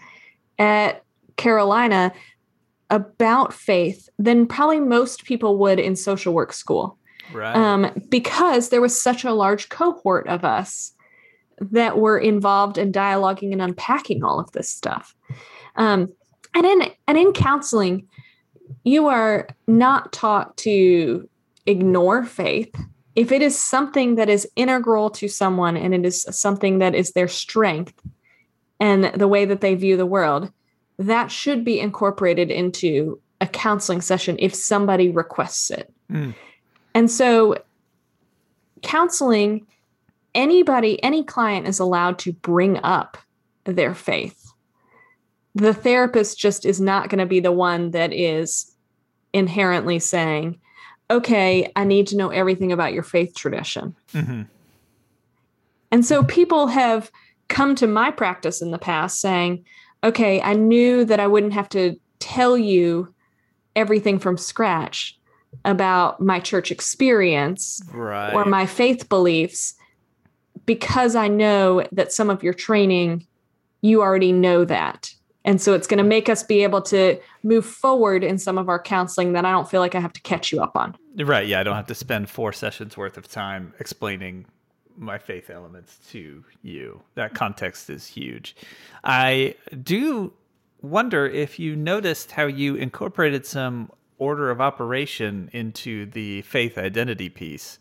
at 0.58 1.02
Carolina 1.36 2.12
about 2.90 3.52
faith 3.52 4.08
than 4.18 4.46
probably 4.46 4.78
most 4.80 5.24
people 5.24 5.56
would 5.58 5.78
in 5.80 5.96
social 5.96 6.34
work 6.34 6.52
school. 6.52 6.98
Right. 7.32 7.56
Um, 7.56 7.90
because 8.10 8.68
there 8.68 8.82
was 8.82 9.00
such 9.00 9.24
a 9.24 9.32
large 9.32 9.70
cohort 9.70 10.28
of 10.28 10.44
us 10.44 10.92
that 11.60 11.98
were 11.98 12.18
involved 12.18 12.76
in 12.76 12.92
dialoguing 12.92 13.52
and 13.52 13.62
unpacking 13.62 14.22
all 14.22 14.38
of 14.38 14.52
this 14.52 14.68
stuff. 14.68 15.14
Um, 15.76 16.12
and 16.54 16.66
in 16.66 16.90
and 17.08 17.16
in 17.16 17.32
counseling, 17.32 18.06
you 18.84 19.08
are 19.08 19.48
not 19.66 20.12
taught 20.12 20.56
to 20.58 21.28
ignore 21.66 22.24
faith. 22.24 22.74
If 23.14 23.30
it 23.30 23.42
is 23.42 23.58
something 23.58 24.14
that 24.14 24.28
is 24.28 24.48
integral 24.56 25.10
to 25.10 25.28
someone 25.28 25.76
and 25.76 25.94
it 25.94 26.04
is 26.04 26.22
something 26.30 26.78
that 26.78 26.94
is 26.94 27.12
their 27.12 27.28
strength 27.28 27.94
and 28.80 29.04
the 29.14 29.28
way 29.28 29.44
that 29.44 29.60
they 29.60 29.74
view 29.74 29.96
the 29.96 30.06
world, 30.06 30.50
that 30.98 31.30
should 31.30 31.64
be 31.64 31.78
incorporated 31.78 32.50
into 32.50 33.20
a 33.40 33.46
counseling 33.46 34.00
session 34.00 34.36
if 34.38 34.54
somebody 34.54 35.10
requests 35.10 35.70
it. 35.70 35.92
Mm. 36.10 36.34
And 36.94 37.10
so, 37.10 37.56
counseling, 38.82 39.66
anybody, 40.34 41.02
any 41.02 41.24
client 41.24 41.66
is 41.66 41.78
allowed 41.78 42.18
to 42.20 42.32
bring 42.32 42.78
up 42.82 43.18
their 43.64 43.94
faith. 43.94 44.41
The 45.54 45.74
therapist 45.74 46.38
just 46.38 46.64
is 46.64 46.80
not 46.80 47.08
going 47.08 47.18
to 47.18 47.26
be 47.26 47.40
the 47.40 47.52
one 47.52 47.90
that 47.90 48.12
is 48.12 48.72
inherently 49.32 49.98
saying, 49.98 50.58
okay, 51.10 51.70
I 51.76 51.84
need 51.84 52.06
to 52.08 52.16
know 52.16 52.30
everything 52.30 52.72
about 52.72 52.92
your 52.94 53.02
faith 53.02 53.34
tradition. 53.34 53.94
Mhm. 54.14 54.46
And 55.90 56.06
so 56.06 56.24
people 56.24 56.68
have 56.68 57.10
come 57.48 57.74
to 57.76 57.86
my 57.86 58.10
practice 58.10 58.62
in 58.62 58.70
the 58.70 58.78
past 58.78 59.20
saying, 59.20 59.64
okay, 60.02 60.40
I 60.40 60.54
knew 60.54 61.04
that 61.04 61.20
I 61.20 61.26
wouldn't 61.26 61.52
have 61.52 61.68
to 61.70 61.96
tell 62.18 62.56
you 62.56 63.12
everything 63.76 64.18
from 64.18 64.38
scratch 64.38 65.18
about 65.66 66.20
my 66.20 66.40
church 66.40 66.70
experience 66.70 67.82
Right. 67.92 68.32
or 68.32 68.46
my 68.46 68.64
faith 68.64 69.08
beliefs 69.10 69.74
because 70.64 71.14
I 71.14 71.28
know 71.28 71.86
that 71.92 72.12
some 72.12 72.30
of 72.30 72.42
your 72.42 72.54
training, 72.54 73.26
you 73.82 74.00
already 74.00 74.32
know 74.32 74.64
that. 74.64 75.12
And 75.44 75.60
so 75.60 75.74
it's 75.74 75.86
going 75.86 75.98
to 75.98 76.04
make 76.04 76.28
us 76.28 76.42
be 76.42 76.62
able 76.62 76.82
to 76.82 77.20
move 77.42 77.66
forward 77.66 78.22
in 78.22 78.38
some 78.38 78.58
of 78.58 78.68
our 78.68 78.80
counseling 78.80 79.32
that 79.32 79.44
I 79.44 79.50
don't 79.50 79.68
feel 79.68 79.80
like 79.80 79.94
I 79.94 80.00
have 80.00 80.12
to 80.12 80.20
catch 80.20 80.52
you 80.52 80.62
up 80.62 80.76
on. 80.76 80.96
Right. 81.16 81.46
Yeah. 81.46 81.60
I 81.60 81.62
don't 81.62 81.76
have 81.76 81.86
to 81.88 81.94
spend 81.94 82.30
four 82.30 82.52
sessions 82.52 82.96
worth 82.96 83.16
of 83.16 83.28
time 83.28 83.74
explaining 83.80 84.46
my 84.96 85.18
faith 85.18 85.50
elements 85.50 85.98
to 86.10 86.44
you. 86.62 87.02
That 87.14 87.34
context 87.34 87.90
is 87.90 88.06
huge. 88.06 88.54
I 89.04 89.56
do 89.82 90.32
wonder 90.80 91.26
if 91.26 91.58
you 91.58 91.76
noticed 91.76 92.32
how 92.32 92.46
you 92.46 92.74
incorporated 92.74 93.46
some 93.46 93.90
order 94.18 94.50
of 94.50 94.60
operation 94.60 95.50
into 95.52 96.06
the 96.06 96.42
faith 96.42 96.78
identity 96.78 97.28
piece. 97.28 97.78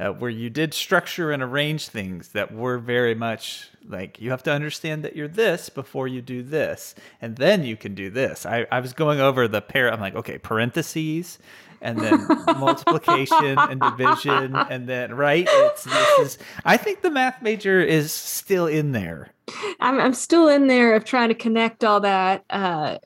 Uh, 0.00 0.12
where 0.12 0.30
you 0.30 0.48
did 0.48 0.72
structure 0.72 1.30
and 1.30 1.42
arrange 1.42 1.88
things 1.88 2.28
that 2.28 2.54
were 2.54 2.78
very 2.78 3.14
much 3.14 3.68
like 3.86 4.18
you 4.18 4.30
have 4.30 4.42
to 4.42 4.50
understand 4.50 5.04
that 5.04 5.14
you're 5.14 5.28
this 5.28 5.68
before 5.68 6.08
you 6.08 6.22
do 6.22 6.42
this, 6.42 6.94
and 7.20 7.36
then 7.36 7.64
you 7.64 7.76
can 7.76 7.94
do 7.94 8.08
this. 8.08 8.46
I, 8.46 8.66
I 8.72 8.80
was 8.80 8.94
going 8.94 9.20
over 9.20 9.46
the 9.46 9.60
pair. 9.60 9.92
I'm 9.92 10.00
like, 10.00 10.14
okay, 10.14 10.38
parentheses, 10.38 11.38
and 11.82 11.98
then 11.98 12.26
multiplication 12.46 13.58
and 13.58 13.78
division, 13.78 14.56
and 14.56 14.88
then 14.88 15.12
right. 15.12 15.46
It's 15.50 15.84
this 15.84 16.18
is. 16.20 16.38
I 16.64 16.78
think 16.78 17.02
the 17.02 17.10
math 17.10 17.42
major 17.42 17.82
is 17.82 18.10
still 18.10 18.66
in 18.66 18.92
there. 18.92 19.34
I'm, 19.80 20.00
I'm 20.00 20.14
still 20.14 20.48
in 20.48 20.66
there 20.66 20.94
of 20.94 21.04
trying 21.04 21.28
to 21.28 21.34
connect 21.34 21.84
all 21.84 22.00
that 22.00 22.46
uh, 22.48 22.98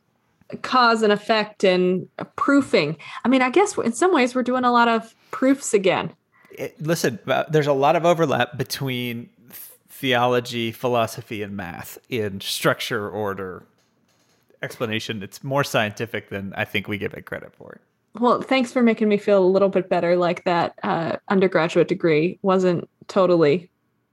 cause 0.63 1.03
and 1.03 1.13
effect 1.13 1.65
and 1.65 2.09
proofing. 2.37 2.99
I 3.25 3.29
mean, 3.29 3.43
I 3.43 3.51
guess 3.51 3.77
in 3.79 3.93
some 3.93 4.15
ways 4.15 4.35
we're 4.35 4.45
doing 4.45 4.65
a 4.65 4.71
lot 4.71 4.87
of 4.87 5.13
proofs 5.33 5.75
again. 5.75 6.13
It, 6.59 6.81
listen, 6.81 7.19
uh, 7.27 7.45
there's 7.49 7.67
a 7.67 7.73
lot 7.73 7.97
of 7.97 8.05
overlap 8.05 8.57
between 8.57 9.29
theology, 9.88 10.73
philosophy, 10.73 11.43
and 11.43 11.57
math 11.57 11.99
in 12.09 12.40
structure, 12.40 13.09
order, 13.09 13.64
explanation. 14.62 15.23
It's 15.23 15.45
more 15.45 15.64
scientific 15.64 16.31
than 16.31 16.53
I 16.57 16.64
think 16.64 16.88
we 16.88 16.99
give 16.99 17.14
it 17.14 17.27
credit 17.27 17.55
for. 17.55 17.81
Well, 18.19 18.43
thanks 18.43 18.73
for 18.73 18.83
making 18.83 19.09
me 19.09 19.17
feel 19.17 19.43
a 19.43 19.47
little 19.47 19.69
bit 19.69 19.88
better 19.88 20.17
like 20.17 20.45
that 20.45 20.79
uh, 20.83 21.17
undergraduate 21.29 21.88
degree 21.88 22.38
wasn't 22.43 22.88
totally 23.09 23.71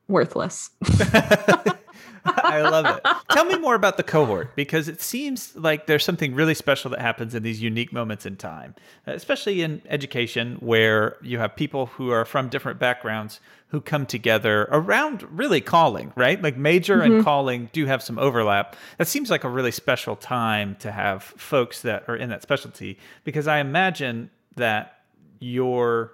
worthless. 0.08 0.70
I 2.26 2.62
love 2.62 2.86
it. 2.86 3.06
Tell 3.32 3.46
me 3.46 3.58
more 3.58 3.76
about 3.76 3.98
the 3.98 4.04
cohort 4.04 4.56
because 4.56 4.88
it 4.88 5.02
seems 5.02 5.56
like 5.56 5.88
there's 5.88 6.06
something 6.06 6.34
really 6.34 6.54
special 6.54 6.92
that 6.92 7.02
happens 7.02 7.36
in 7.36 7.44
these 7.44 7.62
unique 7.62 7.92
moments 7.94 8.26
in 8.26 8.36
time, 8.36 8.76
especially 9.06 9.62
in 9.62 9.82
education 9.88 10.58
where 10.60 11.18
you 11.22 11.40
have 11.40 11.56
people 11.56 11.88
who 11.88 12.12
are 12.12 12.26
from 12.26 12.50
different 12.50 12.80
backgrounds 12.80 13.40
who 13.70 13.80
come 13.80 14.06
together 14.06 14.68
around 14.70 15.24
really 15.32 15.62
calling, 15.62 16.12
right? 16.16 16.42
Like 16.42 16.58
major 16.58 17.02
and 17.02 17.14
mm-hmm. 17.14 17.24
calling 17.24 17.70
do 17.72 17.86
have 17.86 18.04
some 18.04 18.20
overlap. 18.20 18.76
That 18.98 19.08
seems 19.08 19.30
like 19.30 19.46
a 19.46 19.50
really 19.50 19.72
special 19.72 20.18
time 20.18 20.76
to 20.80 20.92
have 20.92 21.24
folks 21.24 21.82
that 21.84 22.04
are 22.10 22.16
in 22.16 22.30
that 22.30 22.42
specialty 22.42 23.00
because 23.24 23.48
I 23.48 23.60
imagine 23.60 24.30
that 24.58 24.98
your 25.40 26.12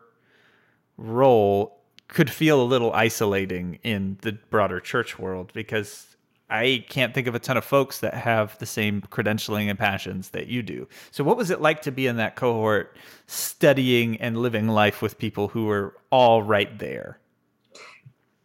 role 0.97 1.76
could 2.07 2.29
feel 2.29 2.61
a 2.61 2.63
little 2.63 2.93
isolating 2.93 3.79
in 3.83 4.17
the 4.21 4.33
broader 4.49 4.79
church 4.79 5.19
world 5.19 5.51
because 5.53 6.15
I 6.49 6.85
can't 6.87 7.13
think 7.13 7.27
of 7.27 7.35
a 7.35 7.39
ton 7.39 7.57
of 7.57 7.65
folks 7.65 7.99
that 7.99 8.13
have 8.13 8.57
the 8.59 8.65
same 8.65 9.01
credentialing 9.01 9.69
and 9.69 9.77
passions 9.77 10.29
that 10.29 10.47
you 10.47 10.63
do. 10.63 10.87
So, 11.11 11.23
what 11.23 11.35
was 11.35 11.49
it 11.49 11.59
like 11.59 11.81
to 11.81 11.91
be 11.91 12.07
in 12.07 12.15
that 12.17 12.35
cohort, 12.37 12.95
studying 13.25 14.15
and 14.21 14.37
living 14.37 14.69
life 14.69 15.01
with 15.01 15.17
people 15.17 15.49
who 15.49 15.65
were 15.65 15.93
all 16.09 16.41
right 16.41 16.79
there? 16.79 17.19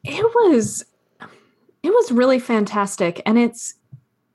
it 0.04 0.24
was 0.34 0.84
it 1.82 1.90
was 1.90 2.12
really 2.12 2.38
fantastic 2.38 3.20
and 3.26 3.38
it's 3.38 3.74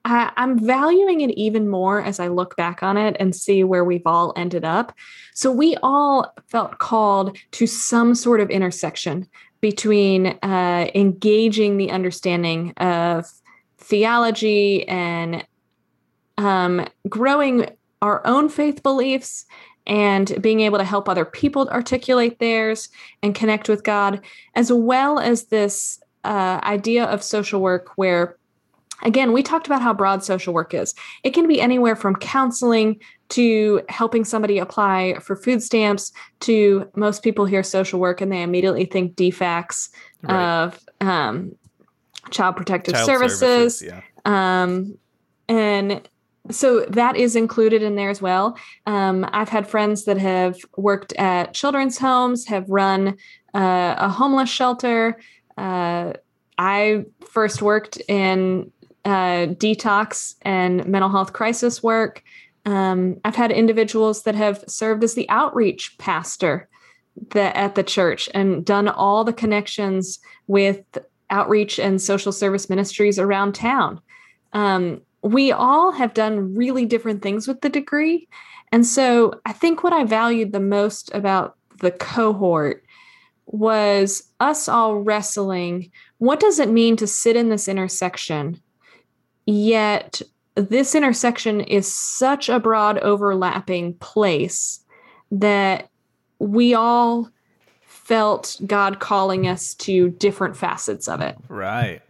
I, 0.08 0.32
i'm 0.38 0.58
valuing 0.58 1.22
it 1.22 1.32
even 1.32 1.68
more 1.68 2.02
as 2.02 2.20
i 2.20 2.28
look 2.28 2.56
back 2.56 2.82
on 2.82 2.98
it 2.98 3.16
and 3.20 3.36
see 3.36 3.64
where 3.64 3.84
we've 3.84 4.08
all 4.08 4.34
ended 4.36 4.64
up. 4.64 4.94
So 5.34 5.52
we 5.52 5.76
all 5.84 6.34
felt 6.48 6.80
called 6.80 7.38
to 7.52 7.68
some 7.68 8.16
sort 8.16 8.40
of 8.40 8.50
intersection 8.50 9.28
between 9.62 10.28
uh, 10.42 10.90
engaging 10.96 11.78
the 11.78 11.92
understanding 11.92 12.72
of 12.78 13.26
theology 13.78 14.88
and 14.88 15.46
um, 16.38 16.88
growing 17.10 17.70
our 18.02 18.26
own 18.26 18.50
faith 18.50 18.84
beliefs 18.84 19.46
and 19.86 20.42
being 20.42 20.62
able 20.62 20.78
to 20.78 20.84
help 20.84 21.08
other 21.08 21.26
people 21.26 21.68
articulate 21.70 22.40
theirs 22.40 22.90
and 23.24 23.34
connect 23.34 23.70
with 23.70 23.84
God, 23.84 24.22
as 24.56 24.72
well 24.72 25.20
as 25.20 25.46
this 25.46 26.00
uh, 26.24 26.60
idea 26.64 27.06
of 27.06 27.24
social 27.24 27.62
work 27.62 27.92
where 27.96 28.38
again 29.04 29.34
we 29.34 29.44
talked 29.44 29.68
about 29.68 29.82
how 29.82 29.94
broad 29.94 30.24
social 30.24 30.54
work 30.54 30.74
is 30.74 30.94
it 31.24 31.32
can 31.32 31.48
be 31.48 31.62
anywhere 31.62 31.96
from 31.96 32.16
counseling 32.16 33.00
to 33.30 33.82
helping 33.90 34.24
somebody 34.24 34.58
apply 34.58 35.18
for 35.22 35.36
food 35.36 35.62
stamps 35.62 36.12
to 36.40 36.90
most 36.96 37.24
people 37.24 37.46
hear 37.46 37.62
social 37.62 38.00
work 38.00 38.22
and 38.22 38.32
they 38.32 38.42
immediately 38.42 38.86
think 38.86 39.16
DFACS 39.16 39.90
Right. 40.24 40.64
of 40.64 40.80
um, 41.00 41.56
child 42.32 42.56
protective 42.56 42.96
Child 42.96 43.06
services, 43.06 43.84
yeah. 43.84 44.02
um, 44.26 44.98
and 45.48 46.02
so 46.50 46.86
that 46.86 47.16
is 47.16 47.36
included 47.36 47.84
in 47.84 47.96
there 47.96 48.10
as 48.10 48.20
well. 48.20 48.58
Um, 48.88 49.30
I've 49.32 49.50
had 49.50 49.68
friends 49.68 50.06
that 50.06 50.18
have 50.18 50.58
worked 50.76 51.14
at 51.14 51.54
children's 51.54 52.00
homes, 52.00 52.48
have 52.48 52.68
run 52.68 53.18
uh, 53.54 53.96
a 53.98 54.10
homeless 54.10 54.50
shelter. 54.50 55.20
Uh, 55.56 56.14
I 56.58 57.06
first 57.30 57.62
worked 57.62 57.98
in 58.08 58.72
uh, 59.08 59.48
detox 59.56 60.36
and 60.42 60.86
mental 60.86 61.10
health 61.10 61.32
crisis 61.32 61.82
work. 61.82 62.22
Um, 62.66 63.22
I've 63.24 63.38
had 63.38 63.52
individuals 63.52 64.24
that 64.24 64.36
have 64.36 64.66
served 64.68 65.02
as 65.06 65.14
the 65.14 65.30
outreach 65.30 65.98
pastor 65.98 66.68
the, 67.30 67.56
at 67.56 67.76
the 67.76 67.84
church 67.84 68.28
and 68.34 68.66
done 68.66 68.90
all 68.90 69.24
the 69.24 69.32
connections 69.32 70.20
with 70.48 70.84
outreach 71.30 71.80
and 71.80 72.02
social 72.02 72.34
service 72.34 72.70
ministries 72.70 73.18
around 73.18 73.56
town. 73.56 74.02
Um, 74.52 75.02
we 75.22 75.54
all 75.54 75.94
have 75.94 76.14
done 76.14 76.54
really 76.54 76.86
different 76.86 77.22
things 77.22 77.48
with 77.48 77.62
the 77.62 77.70
degree. 77.70 78.28
And 78.74 78.86
so 78.86 79.40
I 79.46 79.54
think 79.54 79.84
what 79.84 79.94
I 79.94 80.04
valued 80.04 80.52
the 80.52 80.60
most 80.60 81.14
about 81.14 81.56
the 81.80 81.92
cohort 81.92 82.84
was 83.46 84.24
us 84.42 84.68
all 84.68 84.98
wrestling 84.98 85.90
what 86.18 86.40
does 86.42 86.60
it 86.60 86.70
mean 86.70 86.98
to 86.98 87.08
sit 87.08 87.38
in 87.38 87.48
this 87.48 87.70
intersection 87.70 88.62
yet 89.48 90.22
this 90.54 90.94
intersection 90.94 91.62
is 91.62 91.92
such 91.92 92.50
a 92.50 92.60
broad 92.60 93.00
overlapping 93.00 93.96
place 93.96 94.84
that 95.32 95.90
we 96.40 96.76
all 96.76 97.30
felt 97.82 98.60
God 98.66 99.00
calling 99.00 99.48
us 99.48 99.74
to 99.76 100.10
different 100.10 100.56
facets 100.56 101.08
of 101.08 101.22
it. 101.22 101.36
Right. 101.50 102.02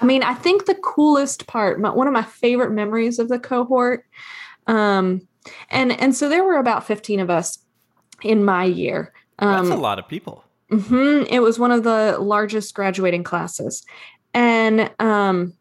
I 0.00 0.04
mean, 0.04 0.22
I 0.22 0.34
think 0.34 0.66
the 0.66 0.74
coolest 0.74 1.46
part, 1.46 1.80
my, 1.80 1.90
one 1.90 2.06
of 2.06 2.12
my 2.12 2.22
favorite 2.22 2.70
memories 2.72 3.18
of 3.18 3.28
the 3.28 3.38
cohort, 3.38 4.04
um, 4.66 5.26
and 5.70 5.92
and 5.92 6.14
so 6.14 6.28
there 6.28 6.44
were 6.44 6.58
about 6.58 6.86
fifteen 6.86 7.20
of 7.20 7.30
us 7.30 7.58
in 8.22 8.44
my 8.44 8.64
year. 8.64 9.12
Um, 9.38 9.66
That's 9.66 9.76
a 9.76 9.80
lot 9.80 9.98
of 9.98 10.06
people. 10.06 10.44
Mm-hmm, 10.70 11.32
it 11.32 11.40
was 11.40 11.58
one 11.58 11.72
of 11.72 11.82
the 11.82 12.18
largest 12.20 12.74
graduating 12.74 13.24
classes, 13.24 13.84
and 14.34 14.90
um, 15.00 15.54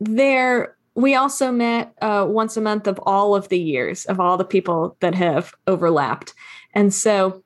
there 0.00 0.76
we 0.94 1.14
also 1.14 1.52
met 1.52 1.94
uh, 2.02 2.26
once 2.28 2.56
a 2.56 2.60
month 2.60 2.86
of 2.86 2.98
all 3.04 3.36
of 3.36 3.48
the 3.48 3.58
years 3.58 4.04
of 4.06 4.18
all 4.18 4.36
the 4.36 4.44
people 4.44 4.96
that 5.00 5.14
have 5.14 5.54
overlapped, 5.66 6.34
and 6.74 6.92
so 6.92 7.42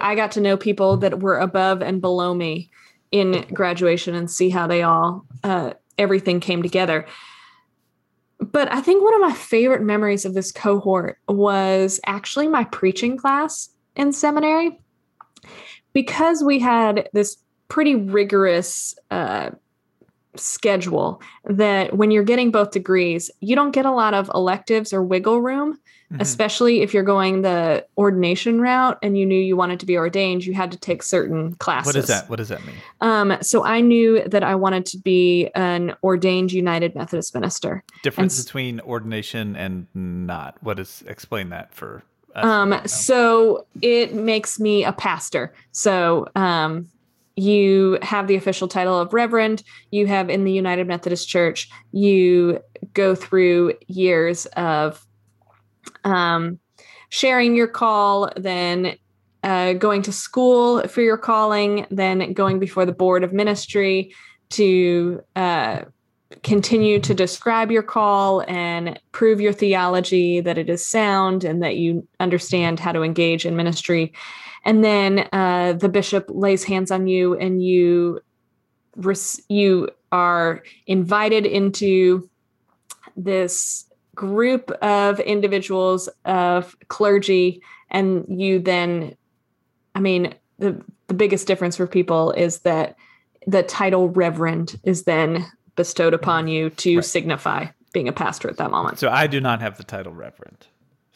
I 0.00 0.14
got 0.14 0.32
to 0.32 0.40
know 0.40 0.56
people 0.56 0.96
that 0.98 1.20
were 1.20 1.38
above 1.38 1.82
and 1.82 2.00
below 2.00 2.34
me 2.34 2.70
in 3.12 3.44
graduation 3.52 4.14
and 4.14 4.30
see 4.30 4.50
how 4.50 4.66
they 4.66 4.82
all 4.82 5.24
uh, 5.44 5.74
everything 5.98 6.40
came 6.40 6.62
together. 6.62 7.06
But 8.38 8.70
I 8.70 8.80
think 8.80 9.02
one 9.02 9.14
of 9.14 9.20
my 9.20 9.32
favorite 9.32 9.82
memories 9.82 10.24
of 10.24 10.34
this 10.34 10.52
cohort 10.52 11.18
was 11.28 12.00
actually 12.06 12.48
my 12.48 12.64
preaching 12.64 13.16
class 13.16 13.70
in 13.94 14.12
seminary 14.12 14.78
because 15.92 16.42
we 16.44 16.58
had 16.58 17.08
this 17.12 17.38
pretty 17.68 17.94
rigorous 17.94 18.94
uh, 19.10 19.50
schedule 20.40 21.20
that 21.44 21.96
when 21.96 22.10
you're 22.10 22.24
getting 22.24 22.50
both 22.50 22.70
degrees, 22.70 23.30
you 23.40 23.54
don't 23.54 23.72
get 23.72 23.86
a 23.86 23.90
lot 23.90 24.14
of 24.14 24.30
electives 24.34 24.92
or 24.92 25.02
wiggle 25.02 25.40
room. 25.40 25.78
Mm-hmm. 26.12 26.22
Especially 26.22 26.82
if 26.82 26.94
you're 26.94 27.02
going 27.02 27.42
the 27.42 27.84
ordination 27.98 28.60
route 28.60 28.96
and 29.02 29.18
you 29.18 29.26
knew 29.26 29.34
you 29.34 29.56
wanted 29.56 29.80
to 29.80 29.86
be 29.86 29.96
ordained, 29.96 30.44
you 30.44 30.54
had 30.54 30.70
to 30.70 30.78
take 30.78 31.02
certain 31.02 31.54
classes. 31.56 31.86
What 31.86 31.96
is 31.96 32.06
that? 32.06 32.30
What 32.30 32.36
does 32.36 32.48
that 32.48 32.64
mean? 32.64 32.76
Um, 33.00 33.36
so 33.42 33.64
I 33.64 33.80
knew 33.80 34.22
that 34.28 34.44
I 34.44 34.54
wanted 34.54 34.86
to 34.86 34.98
be 34.98 35.50
an 35.56 35.96
ordained 36.04 36.52
United 36.52 36.94
Methodist 36.94 37.34
minister. 37.34 37.82
Difference 38.04 38.38
and, 38.38 38.46
between 38.46 38.78
ordination 38.82 39.56
and 39.56 39.88
not. 39.92 40.62
What 40.62 40.78
is 40.78 41.02
explain 41.08 41.48
that 41.48 41.74
for 41.74 42.04
um, 42.36 42.80
so 42.86 43.66
it 43.80 44.14
makes 44.14 44.60
me 44.60 44.84
a 44.84 44.92
pastor. 44.92 45.54
So 45.72 46.28
um, 46.36 46.88
you 47.36 47.98
have 48.00 48.26
the 48.26 48.36
official 48.36 48.66
title 48.66 48.98
of 48.98 49.12
reverend. 49.12 49.62
You 49.90 50.06
have 50.06 50.30
in 50.30 50.44
the 50.44 50.52
United 50.52 50.86
Methodist 50.86 51.28
Church. 51.28 51.68
You 51.92 52.60
go 52.94 53.14
through 53.14 53.74
years 53.86 54.46
of 54.56 55.06
um, 56.02 56.58
sharing 57.10 57.54
your 57.54 57.68
call, 57.68 58.32
then 58.36 58.96
uh, 59.42 59.74
going 59.74 60.02
to 60.02 60.12
school 60.12 60.82
for 60.88 61.02
your 61.02 61.18
calling, 61.18 61.86
then 61.90 62.32
going 62.32 62.58
before 62.58 62.86
the 62.86 62.92
board 62.92 63.22
of 63.22 63.32
ministry 63.32 64.14
to 64.50 65.22
uh, 65.36 65.82
continue 66.42 66.98
to 67.00 67.14
describe 67.14 67.70
your 67.70 67.82
call 67.82 68.42
and 68.48 68.98
prove 69.12 69.40
your 69.40 69.52
theology 69.52 70.40
that 70.40 70.58
it 70.58 70.68
is 70.68 70.86
sound 70.86 71.44
and 71.44 71.62
that 71.62 71.76
you 71.76 72.06
understand 72.18 72.80
how 72.80 72.92
to 72.92 73.02
engage 73.02 73.46
in 73.46 73.56
ministry. 73.56 74.12
And 74.66 74.84
then 74.84 75.28
uh, 75.32 75.74
the 75.74 75.88
bishop 75.88 76.26
lays 76.28 76.64
hands 76.64 76.90
on 76.90 77.06
you, 77.06 77.34
and 77.34 77.62
you 77.62 78.20
you 79.48 79.88
are 80.10 80.62
invited 80.86 81.46
into 81.46 82.28
this 83.16 83.84
group 84.14 84.70
of 84.82 85.20
individuals 85.20 86.08
of 86.24 86.74
clergy 86.88 87.60
and 87.90 88.24
you 88.28 88.58
then 88.58 89.14
i 89.94 90.00
mean 90.00 90.34
the 90.58 90.82
the 91.08 91.14
biggest 91.14 91.46
difference 91.46 91.76
for 91.76 91.86
people 91.86 92.32
is 92.32 92.60
that 92.60 92.96
the 93.46 93.62
title 93.62 94.08
reverend 94.08 94.80
is 94.84 95.02
then 95.02 95.44
bestowed 95.76 96.14
upon 96.14 96.48
you 96.48 96.70
to 96.70 96.96
right. 96.96 97.04
signify 97.04 97.66
being 97.92 98.08
a 98.08 98.12
pastor 98.12 98.48
at 98.48 98.56
that 98.56 98.70
moment. 98.70 98.98
So 98.98 99.10
i 99.10 99.26
do 99.26 99.38
not 99.38 99.60
have 99.60 99.76
the 99.76 99.84
title 99.84 100.14
reverend 100.14 100.66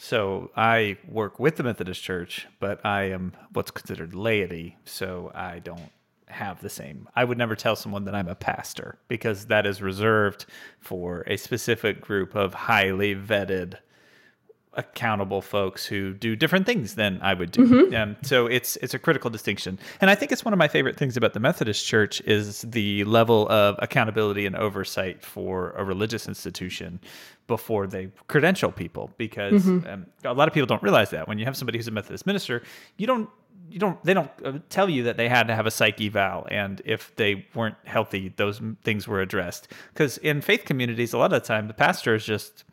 so 0.03 0.51
i 0.57 0.97
work 1.07 1.39
with 1.39 1.57
the 1.57 1.63
methodist 1.63 2.03
church 2.03 2.47
but 2.59 2.85
i 2.85 3.03
am 3.05 3.33
what's 3.53 3.71
considered 3.71 4.15
laity 4.15 4.77
so 4.85 5.31
i 5.35 5.59
don't 5.59 5.93
have 6.31 6.61
the 6.61 6.71
same. 6.71 7.09
I 7.15 7.25
would 7.25 7.39
never 7.39 7.57
tell 7.57 7.77
someone 7.77 8.05
that 8.05 8.15
I'm 8.15 8.29
a 8.29 8.35
pastor 8.35 8.99
because 9.09 9.47
that 9.47 9.67
is 9.67 9.83
reserved 9.83 10.47
for 10.79 11.25
a 11.27 11.37
specific 11.37 12.01
group 12.01 12.35
of 12.35 12.55
highly 12.55 13.15
vetted 13.15 13.75
accountable 14.75 15.43
folks 15.43 15.85
who 15.85 16.15
do 16.15 16.37
different 16.37 16.65
things 16.65 16.95
than 16.95 17.19
I 17.23 17.35
would 17.35 17.51
do. 17.51 17.67
Mm-hmm. 17.67 17.95
Um, 17.95 18.17
so 18.23 18.47
it's 18.47 18.77
it's 18.77 18.95
a 18.95 18.99
critical 18.99 19.29
distinction. 19.29 19.79
And 20.01 20.11
I 20.11 20.15
think 20.15 20.31
it's 20.31 20.45
one 20.45 20.55
of 20.55 20.59
my 20.59 20.69
favorite 20.69 20.97
things 20.97 21.17
about 21.17 21.33
the 21.33 21.41
Methodist 21.41 21.85
Church 21.85 22.21
is 22.23 22.63
the 22.63 23.05
level 23.05 23.49
of 23.49 23.77
accountability 23.81 24.47
and 24.47 24.55
oversight 24.55 25.25
for 25.25 25.71
a 25.73 25.85
religious 25.85 26.29
institution 26.29 27.01
before 27.49 27.89
they 27.89 28.11
credential 28.29 28.71
people 28.71 29.11
because 29.19 29.65
mm-hmm. 29.65 29.89
um, 29.91 30.07
a 30.25 30.35
lot 30.35 30.47
of 30.47 30.55
people 30.55 30.69
don't 30.69 30.83
realize 30.83 31.11
that 31.11 31.27
when 31.27 31.39
you 31.39 31.45
have 31.45 31.57
somebody 31.57 31.77
who's 31.77 31.89
a 31.89 31.93
Methodist 31.93 32.25
minister, 32.25 32.63
you 32.97 33.09
don't 33.09 33.29
you 33.69 33.79
don't 33.79 34.03
they 34.05 34.15
don't 34.15 34.31
uh, 34.45 34.53
tell 34.69 34.89
you 34.89 35.05
that 35.05 35.17
they 35.17 35.29
had 35.29 35.49
to 35.49 35.55
have 35.55 35.67
a 35.67 35.71
psyche 35.71 36.07
eval 36.07 36.47
and 36.51 36.83
if 36.85 37.15
they 37.17 37.47
weren't 37.55 37.77
healthy 37.85 38.33
those 38.37 38.61
things 38.83 39.07
were 39.07 39.21
addressed 39.21 39.69
because 39.93 40.19
in 40.19 40.41
faith 40.41 40.65
communities 40.65 41.13
a 41.13 41.19
lot 41.19 41.33
of 41.33 41.41
the 41.41 41.47
time 41.47 41.69
the 41.69 41.75
pastor 41.75 42.15
is 42.15 42.25
just 42.25 42.65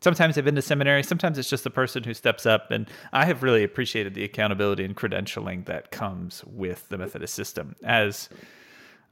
sometimes 0.00 0.34
they've 0.34 0.44
been 0.44 0.54
to 0.54 0.62
seminary 0.62 1.02
sometimes 1.02 1.38
it's 1.38 1.50
just 1.50 1.64
the 1.64 1.70
person 1.70 2.04
who 2.04 2.14
steps 2.14 2.46
up 2.46 2.70
and 2.70 2.88
i 3.12 3.24
have 3.24 3.42
really 3.42 3.64
appreciated 3.64 4.14
the 4.14 4.24
accountability 4.24 4.84
and 4.84 4.96
credentialing 4.96 5.64
that 5.66 5.90
comes 5.90 6.44
with 6.46 6.88
the 6.88 6.98
methodist 6.98 7.34
system 7.34 7.74
as 7.84 8.28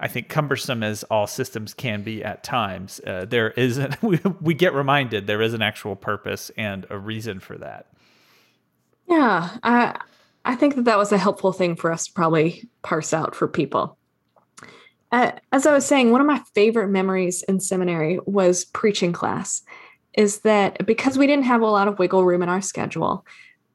I 0.00 0.08
think 0.08 0.28
cumbersome 0.28 0.82
as 0.82 1.04
all 1.04 1.26
systems 1.26 1.72
can 1.72 2.02
be 2.02 2.24
at 2.24 2.42
times, 2.42 3.00
uh, 3.06 3.26
there 3.26 3.52
is 3.52 3.78
an, 3.78 3.94
we, 4.02 4.20
we 4.40 4.52
get 4.52 4.74
reminded 4.74 5.26
there 5.26 5.40
is 5.40 5.54
an 5.54 5.62
actual 5.62 5.96
purpose 5.96 6.50
and 6.56 6.84
a 6.90 6.98
reason 6.98 7.40
for 7.40 7.56
that. 7.58 7.86
Yeah, 9.08 9.50
I 9.62 9.98
I 10.44 10.56
think 10.56 10.76
that 10.76 10.84
that 10.84 10.98
was 10.98 11.12
a 11.12 11.18
helpful 11.18 11.52
thing 11.52 11.76
for 11.76 11.90
us 11.92 12.06
to 12.06 12.12
probably 12.12 12.68
parse 12.82 13.14
out 13.14 13.34
for 13.34 13.48
people. 13.48 13.96
Uh, 15.10 15.32
as 15.52 15.64
I 15.64 15.72
was 15.72 15.86
saying, 15.86 16.10
one 16.10 16.20
of 16.20 16.26
my 16.26 16.42
favorite 16.54 16.88
memories 16.88 17.42
in 17.44 17.60
seminary 17.60 18.18
was 18.26 18.64
preaching 18.64 19.12
class. 19.12 19.62
Is 20.16 20.40
that 20.40 20.86
because 20.86 21.18
we 21.18 21.26
didn't 21.26 21.44
have 21.44 21.60
a 21.60 21.66
lot 21.66 21.88
of 21.88 21.98
wiggle 21.98 22.24
room 22.24 22.42
in 22.42 22.48
our 22.48 22.60
schedule, 22.60 23.24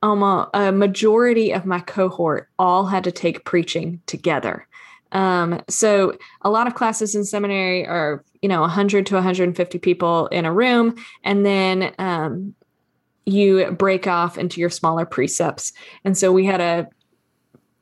um, 0.01 0.23
a, 0.23 0.71
majority 0.71 1.51
of 1.51 1.65
my 1.65 1.79
cohort 1.79 2.49
all 2.57 2.85
had 2.85 3.03
to 3.03 3.11
take 3.11 3.45
preaching 3.45 4.01
together. 4.05 4.65
Um, 5.11 5.61
so 5.67 6.17
a 6.41 6.49
lot 6.49 6.67
of 6.67 6.75
classes 6.75 7.15
in 7.15 7.25
seminary 7.25 7.85
are, 7.85 8.23
you 8.41 8.47
know, 8.47 8.61
100 8.61 9.05
to 9.07 9.15
150 9.15 9.79
people 9.79 10.27
in 10.27 10.45
a 10.45 10.53
room, 10.53 10.95
and 11.23 11.45
then 11.45 11.93
um, 11.97 12.53
you 13.25 13.71
break 13.71 14.07
off 14.07 14.37
into 14.37 14.61
your 14.61 14.69
smaller 14.69 15.05
precepts. 15.05 15.73
And 16.05 16.17
so 16.17 16.31
we 16.31 16.45
had 16.45 16.61
a 16.61 16.87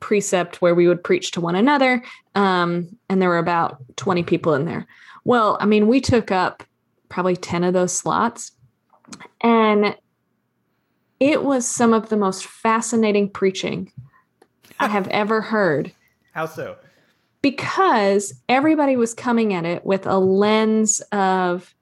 precept 0.00 0.62
where 0.62 0.74
we 0.74 0.88
would 0.88 1.04
preach 1.04 1.32
to 1.32 1.40
one 1.40 1.54
another, 1.54 2.02
um, 2.34 2.96
and 3.08 3.20
there 3.20 3.28
were 3.28 3.38
about 3.38 3.78
20 3.96 4.22
people 4.22 4.54
in 4.54 4.64
there. 4.64 4.86
Well, 5.24 5.58
I 5.60 5.66
mean, 5.66 5.86
we 5.86 6.00
took 6.00 6.32
up 6.32 6.62
probably 7.08 7.36
10 7.36 7.64
of 7.64 7.72
those 7.74 7.92
slots, 7.92 8.52
and 9.40 9.96
it 11.20 11.42
was 11.42 11.66
some 11.66 11.92
of 11.92 12.08
the 12.08 12.16
most 12.16 12.44
fascinating 12.46 13.30
preaching 13.30 13.92
I 14.78 14.88
have 14.88 15.08
ever 15.08 15.40
heard. 15.40 15.92
How 16.32 16.46
so? 16.46 16.76
Because 17.42 18.34
everybody 18.48 18.96
was 18.96 19.14
coming 19.14 19.54
at 19.54 19.64
it 19.64 19.84
with 19.84 20.06
a 20.06 20.18
lens 20.18 21.00
of, 21.12 21.74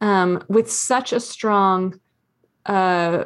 um, 0.00 0.44
with 0.48 0.70
such 0.70 1.12
a 1.12 1.20
strong 1.20 1.98
uh, 2.66 3.24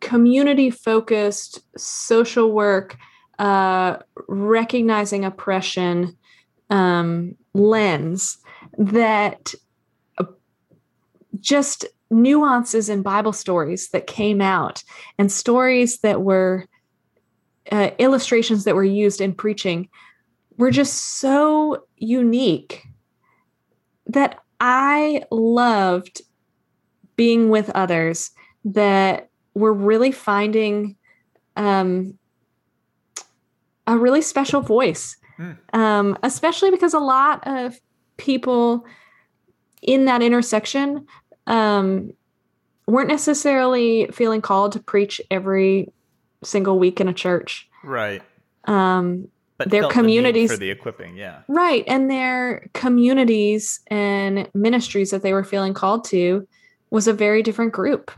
community 0.00 0.70
focused 0.70 1.60
social 1.78 2.52
work, 2.52 2.96
uh, 3.38 3.98
recognizing 4.28 5.24
oppression 5.24 6.16
um, 6.70 7.34
lens 7.52 8.38
that 8.78 9.54
just 11.40 11.84
nuances 12.10 12.88
in 12.88 13.02
Bible 13.02 13.32
stories 13.32 13.88
that 13.88 14.06
came 14.06 14.40
out 14.40 14.84
and 15.18 15.30
stories 15.30 15.98
that 15.98 16.22
were 16.22 16.66
uh, 17.72 17.90
illustrations 17.98 18.64
that 18.64 18.74
were 18.74 18.84
used 18.84 19.20
in 19.20 19.34
preaching 19.34 19.88
were 20.56 20.70
just 20.70 21.18
so 21.18 21.84
unique 21.96 22.86
that 24.06 24.38
I 24.60 25.24
loved 25.30 26.22
being 27.16 27.48
with 27.48 27.70
others 27.70 28.30
that 28.64 29.28
were 29.54 29.72
really 29.72 30.12
finding 30.12 30.96
um, 31.56 32.18
a 33.86 33.96
really 33.96 34.22
special 34.22 34.60
voice, 34.60 35.16
mm. 35.38 35.56
um, 35.72 36.18
especially 36.22 36.70
because 36.70 36.94
a 36.94 36.98
lot 36.98 37.46
of 37.46 37.78
people 38.16 38.84
in 39.82 40.06
that 40.06 40.22
intersection 40.22 41.06
um, 41.46 42.12
weren't 42.86 43.08
necessarily 43.08 44.06
feeling 44.12 44.40
called 44.40 44.72
to 44.72 44.80
preach 44.80 45.20
every 45.30 45.92
single 46.42 46.78
week 46.78 47.00
in 47.00 47.08
a 47.08 47.12
church. 47.12 47.68
Right. 47.82 48.22
Um, 48.64 49.28
but 49.56 49.70
their 49.70 49.88
communities 49.88 50.50
the 50.50 50.56
for 50.56 50.60
the 50.60 50.70
equipping, 50.70 51.16
yeah. 51.16 51.42
Right, 51.46 51.84
and 51.86 52.10
their 52.10 52.68
communities 52.72 53.80
and 53.86 54.48
ministries 54.52 55.10
that 55.10 55.22
they 55.22 55.32
were 55.32 55.44
feeling 55.44 55.74
called 55.74 56.04
to 56.06 56.46
was 56.90 57.06
a 57.06 57.12
very 57.12 57.42
different 57.42 57.72
group. 57.72 58.10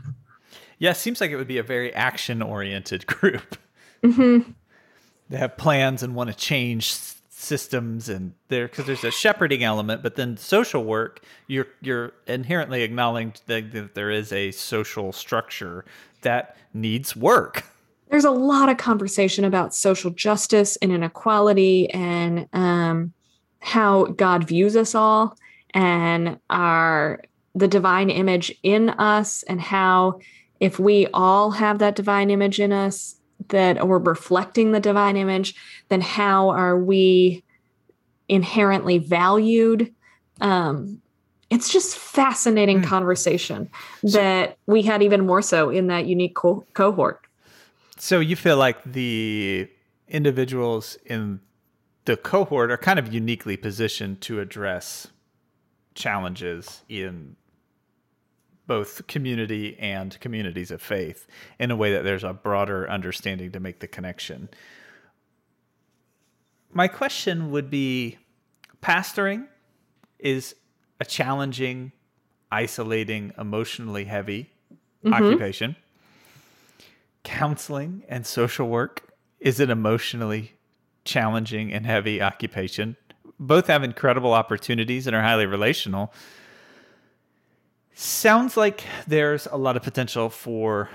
Yeah, 0.79 0.93
seems 0.93 1.21
like 1.21 1.29
it 1.29 1.35
would 1.35 1.47
be 1.47 1.59
a 1.59 1.63
very 1.63 1.93
action 1.93 2.41
oriented 2.41 3.05
group. 3.07 3.57
Mm-hmm. 4.03 4.51
They 5.29 5.37
have 5.37 5.57
plans 5.57 6.01
and 6.01 6.15
want 6.15 6.29
to 6.31 6.35
change 6.35 6.95
systems 7.39 8.09
and 8.09 8.33
there 8.47 8.67
because 8.67 8.87
there's 8.87 9.03
a 9.03 9.11
shepherding 9.11 9.63
element 9.63 10.01
but 10.01 10.15
then 10.15 10.35
social 10.35 10.83
work 10.83 11.23
you're 11.45 11.67
you're 11.81 12.11
inherently 12.25 12.81
acknowledging 12.81 13.31
that, 13.45 13.71
that 13.71 13.93
there 13.93 14.09
is 14.09 14.33
a 14.33 14.49
social 14.49 15.11
structure 15.13 15.85
that 16.21 16.57
needs 16.73 17.15
work. 17.15 17.63
There's 18.09 18.25
a 18.25 18.31
lot 18.31 18.69
of 18.69 18.77
conversation 18.77 19.45
about 19.45 19.75
social 19.75 20.09
justice 20.09 20.77
and 20.77 20.91
inequality 20.91 21.91
and 21.91 22.49
um, 22.53 23.13
how 23.59 24.05
god 24.05 24.47
views 24.47 24.75
us 24.75 24.95
all 24.95 25.37
and 25.75 26.39
our 26.49 27.21
the 27.53 27.67
divine 27.67 28.09
image 28.09 28.51
in 28.63 28.89
us 28.89 29.43
and 29.43 29.61
how 29.61 30.19
if 30.59 30.79
we 30.79 31.05
all 31.13 31.51
have 31.51 31.77
that 31.77 31.95
divine 31.95 32.31
image 32.31 32.59
in 32.59 32.71
us 32.71 33.16
that 33.49 33.87
we're 33.87 33.97
reflecting 33.97 34.71
the 34.71 34.79
divine 34.79 35.17
image, 35.17 35.55
then 35.89 36.01
how 36.01 36.49
are 36.49 36.77
we 36.77 37.43
inherently 38.27 38.97
valued? 38.97 39.93
Um, 40.41 41.01
it's 41.49 41.71
just 41.71 41.97
fascinating 41.97 42.81
mm. 42.81 42.85
conversation 42.85 43.69
so, 44.05 44.17
that 44.17 44.57
we 44.65 44.81
had 44.81 45.01
even 45.01 45.25
more 45.25 45.41
so 45.41 45.69
in 45.69 45.87
that 45.87 46.05
unique 46.05 46.35
co- 46.35 46.65
cohort. 46.73 47.21
So 47.97 48.19
you 48.19 48.35
feel 48.35 48.57
like 48.57 48.83
the 48.83 49.69
individuals 50.07 50.97
in 51.05 51.39
the 52.05 52.17
cohort 52.17 52.71
are 52.71 52.77
kind 52.77 52.99
of 52.99 53.13
uniquely 53.13 53.57
positioned 53.57 54.21
to 54.21 54.39
address 54.39 55.07
challenges 55.95 56.83
in 56.87 57.35
both 58.67 59.07
community 59.07 59.77
and 59.79 60.19
communities 60.19 60.71
of 60.71 60.81
faith 60.81 61.25
in 61.59 61.71
a 61.71 61.75
way 61.75 61.93
that 61.93 62.03
there's 62.03 62.23
a 62.23 62.33
broader 62.33 62.89
understanding 62.89 63.51
to 63.53 63.59
make 63.59 63.79
the 63.79 63.87
connection. 63.87 64.49
My 66.71 66.87
question 66.87 67.51
would 67.51 67.69
be 67.69 68.17
pastoring 68.81 69.47
is 70.19 70.55
a 70.99 71.05
challenging, 71.05 71.91
isolating, 72.51 73.31
emotionally 73.37 74.05
heavy 74.05 74.49
mm-hmm. 75.03 75.13
occupation. 75.13 75.75
Counseling 77.23 78.03
and 78.07 78.25
social 78.25 78.67
work 78.67 79.13
is 79.39 79.59
an 79.59 79.69
emotionally 79.69 80.53
challenging 81.05 81.71
and 81.71 81.85
heavy 81.85 82.21
occupation. 82.21 82.97
Both 83.39 83.67
have 83.67 83.83
incredible 83.83 84.33
opportunities 84.33 85.07
and 85.07 85.15
are 85.15 85.21
highly 85.21 85.45
relational, 85.45 86.11
Sounds 87.99 88.55
like 88.55 88.83
there's 89.07 89.47
a 89.47 89.57
lot 89.57 89.75
of 89.75 89.81
potential 89.81 90.29
for 90.29 90.87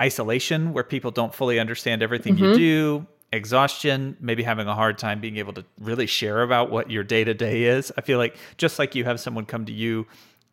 isolation 0.00 0.72
where 0.72 0.84
people 0.84 1.10
don't 1.10 1.34
fully 1.34 1.60
understand 1.60 2.02
everything 2.02 2.34
mm-hmm. 2.34 2.44
you 2.44 2.56
do, 2.56 3.06
exhaustion, 3.30 4.16
maybe 4.20 4.42
having 4.42 4.66
a 4.66 4.74
hard 4.74 4.96
time 4.96 5.20
being 5.20 5.36
able 5.36 5.52
to 5.52 5.66
really 5.78 6.06
share 6.06 6.40
about 6.40 6.70
what 6.70 6.90
your 6.90 7.04
day 7.04 7.24
to 7.24 7.34
day 7.34 7.64
is. 7.64 7.92
I 7.98 8.00
feel 8.00 8.16
like 8.16 8.38
just 8.56 8.78
like 8.78 8.94
you 8.94 9.04
have 9.04 9.20
someone 9.20 9.44
come 9.44 9.66
to 9.66 9.72
you 9.72 10.06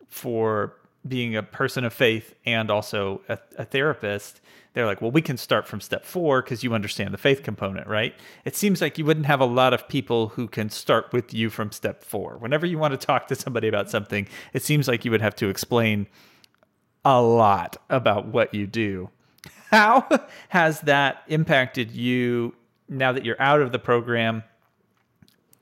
for 0.09 0.73
being 1.07 1.37
a 1.37 1.43
person 1.43 1.85
of 1.85 1.93
faith 1.93 2.35
and 2.45 2.69
also 2.69 3.21
a, 3.29 3.39
a 3.57 3.63
therapist, 3.63 4.41
they're 4.73 4.85
like, 4.85 5.01
well, 5.01 5.11
we 5.11 5.21
can 5.21 5.37
start 5.37 5.67
from 5.67 5.79
step 5.79 6.03
four 6.03 6.41
because 6.41 6.63
you 6.63 6.73
understand 6.73 7.13
the 7.13 7.17
faith 7.17 7.43
component, 7.43 7.87
right? 7.87 8.15
It 8.43 8.55
seems 8.55 8.81
like 8.81 8.97
you 8.97 9.05
wouldn't 9.05 9.27
have 9.27 9.39
a 9.39 9.45
lot 9.45 9.73
of 9.73 9.87
people 9.87 10.29
who 10.29 10.47
can 10.47 10.69
start 10.69 11.13
with 11.13 11.33
you 11.33 11.49
from 11.49 11.71
step 11.71 12.03
four. 12.03 12.37
Whenever 12.37 12.65
you 12.65 12.79
want 12.79 12.99
to 12.99 13.05
talk 13.05 13.27
to 13.27 13.35
somebody 13.35 13.67
about 13.67 13.89
something, 13.89 14.27
it 14.51 14.63
seems 14.63 14.87
like 14.87 15.05
you 15.05 15.11
would 15.11 15.21
have 15.21 15.35
to 15.35 15.49
explain 15.49 16.07
a 17.05 17.21
lot 17.21 17.77
about 17.89 18.27
what 18.27 18.53
you 18.53 18.65
do. 18.65 19.09
How 19.69 20.07
has 20.49 20.81
that 20.81 21.23
impacted 21.27 21.91
you 21.91 22.55
now 22.89 23.11
that 23.11 23.25
you're 23.25 23.41
out 23.41 23.61
of 23.61 23.71
the 23.71 23.79
program? 23.79 24.43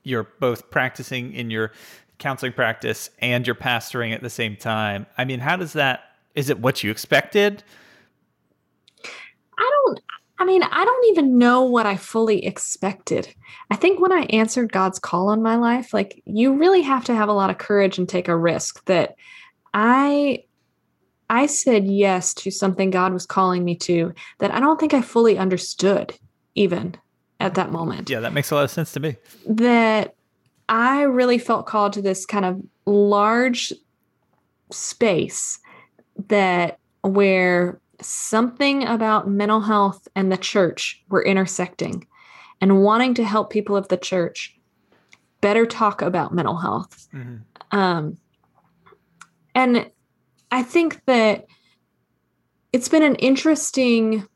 You're 0.04 0.28
both 0.40 0.70
practicing 0.70 1.32
in 1.34 1.50
your 1.50 1.72
counseling 2.18 2.52
practice 2.52 3.10
and 3.18 3.46
you're 3.46 3.56
pastoring 3.56 4.14
at 4.14 4.22
the 4.22 4.30
same 4.30 4.56
time. 4.56 5.06
I 5.18 5.24
mean, 5.24 5.40
how 5.40 5.56
does 5.56 5.74
that 5.74 6.04
is 6.34 6.48
it 6.48 6.60
what 6.60 6.82
you 6.82 6.90
expected? 6.90 7.62
I 9.98 10.16
don't 10.18 10.22
I 10.38 10.44
mean, 10.44 10.62
I 10.64 10.84
don't 10.84 11.08
even 11.10 11.38
know 11.38 11.62
what 11.62 11.86
I 11.86 11.96
fully 11.96 12.44
expected. 12.44 13.32
I 13.70 13.76
think 13.76 14.00
when 14.00 14.10
I 14.10 14.22
answered 14.22 14.72
God's 14.72 14.98
call 14.98 15.28
on 15.28 15.40
my 15.40 15.54
life, 15.54 15.94
like 15.94 16.20
you 16.26 16.56
really 16.56 16.82
have 16.82 17.04
to 17.04 17.14
have 17.14 17.28
a 17.28 17.32
lot 17.32 17.50
of 17.50 17.58
courage 17.58 17.96
and 17.96 18.08
take 18.08 18.26
a 18.26 18.36
risk 18.36 18.84
that 18.86 19.14
I 19.72 20.42
I 21.30 21.46
said 21.46 21.86
yes 21.86 22.34
to 22.34 22.50
something 22.50 22.90
God 22.90 23.12
was 23.12 23.24
calling 23.24 23.64
me 23.64 23.76
to 23.76 24.12
that 24.40 24.50
I 24.50 24.58
don't 24.58 24.80
think 24.80 24.94
I 24.94 25.00
fully 25.00 25.38
understood 25.38 26.12
even 26.56 26.96
at 27.38 27.54
that 27.54 27.70
moment. 27.70 28.10
Yeah, 28.10 28.20
that 28.20 28.32
makes 28.32 28.50
a 28.50 28.56
lot 28.56 28.64
of 28.64 28.70
sense 28.70 28.92
to 28.92 29.00
me. 29.00 29.16
That 29.46 30.14
I 30.68 31.02
really 31.02 31.38
felt 31.38 31.66
called 31.66 31.92
to 31.92 32.02
this 32.02 32.26
kind 32.26 32.44
of 32.44 32.60
large 32.84 33.72
space 34.70 35.60
that 36.28 36.78
where 37.02 37.80
something 38.02 38.86
about 38.86 39.28
mental 39.28 39.60
health 39.60 40.06
and 40.14 40.30
the 40.30 40.36
church 40.36 41.02
were 41.08 41.24
intersecting 41.24 42.06
and 42.60 42.82
wanting 42.82 43.14
to 43.14 43.24
help 43.24 43.50
people 43.50 43.76
of 43.76 43.88
the 43.88 43.96
church 43.96 44.56
better 45.40 45.66
talk 45.66 46.02
about 46.02 46.34
mental 46.34 46.56
health. 46.56 47.08
Mm-hmm. 47.12 47.78
Um, 47.78 48.18
and 49.54 49.90
I 50.50 50.62
think 50.62 51.04
that 51.06 51.46
it's 52.72 52.88
been 52.88 53.02
an 53.02 53.16
interesting, 53.16 54.26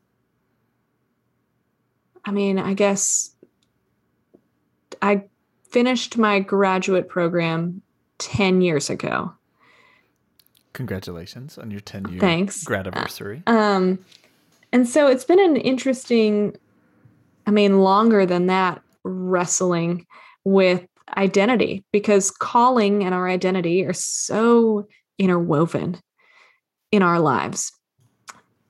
I 2.25 2.31
mean, 2.31 2.59
I 2.59 2.73
guess 2.73 3.35
I 5.01 5.23
finished 5.69 6.17
my 6.17 6.39
graduate 6.39 7.07
program 7.07 7.81
10 8.19 8.61
years 8.61 8.89
ago. 8.89 9.33
Congratulations 10.77 11.57
on 11.57 11.71
your 11.71 11.79
10 11.79 12.09
year 12.09 12.19
Thanks. 12.19 12.63
gradiversary. 12.63 13.41
Uh, 13.47 13.51
um, 13.51 13.99
and 14.71 14.87
so 14.87 15.07
it's 15.07 15.23
been 15.23 15.39
an 15.39 15.55
interesting, 15.55 16.55
I 17.47 17.51
mean, 17.51 17.79
longer 17.79 18.27
than 18.27 18.45
that, 18.45 18.83
wrestling 19.03 20.05
with 20.43 20.85
identity 21.17 21.83
because 21.91 22.29
calling 22.29 23.03
and 23.03 23.15
our 23.15 23.27
identity 23.27 23.85
are 23.85 23.93
so 23.93 24.87
interwoven 25.17 25.99
in 26.91 27.01
our 27.01 27.19
lives. 27.19 27.71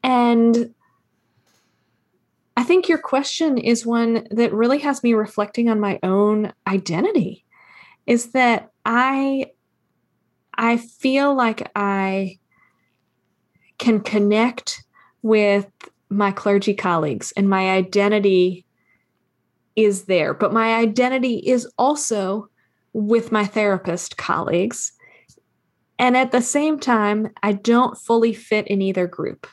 And 0.02 0.74
I 2.56 2.64
think 2.64 2.88
your 2.88 3.00
question 3.00 3.58
is 3.58 3.86
one 3.86 4.30
that 4.32 4.54
really 4.54 4.80
has 4.80 5.04
me 5.04 5.14
reflecting 5.14 5.68
on 5.68 5.82
my 5.82 6.00
own 6.04 6.54
identity 6.66 7.44
is 8.06 8.32
that 8.32 8.72
I 8.86 9.48
I 10.58 10.78
feel 10.78 11.36
like 11.36 11.70
I 11.76 12.40
can 13.78 14.00
connect 14.00 14.84
with 15.22 15.68
my 16.10 16.32
clergy 16.32 16.74
colleagues 16.74 17.32
and 17.36 17.50
my 17.50 17.72
identity 17.72 18.66
is 19.76 20.06
there. 20.06 20.34
But 20.34 20.54
my 20.54 20.76
identity 20.76 21.36
is 21.38 21.72
also 21.78 22.50
with 22.94 23.32
my 23.32 23.46
therapist 23.46 24.18
colleagues. 24.18 24.94
And 26.00 26.18
at 26.18 26.32
the 26.32 26.42
same 26.42 26.80
time, 26.80 27.32
I 27.44 27.54
don't 27.54 27.98
fully 27.98 28.34
fit 28.34 28.68
in 28.68 28.82
either 28.82 29.08
group. 29.08 29.48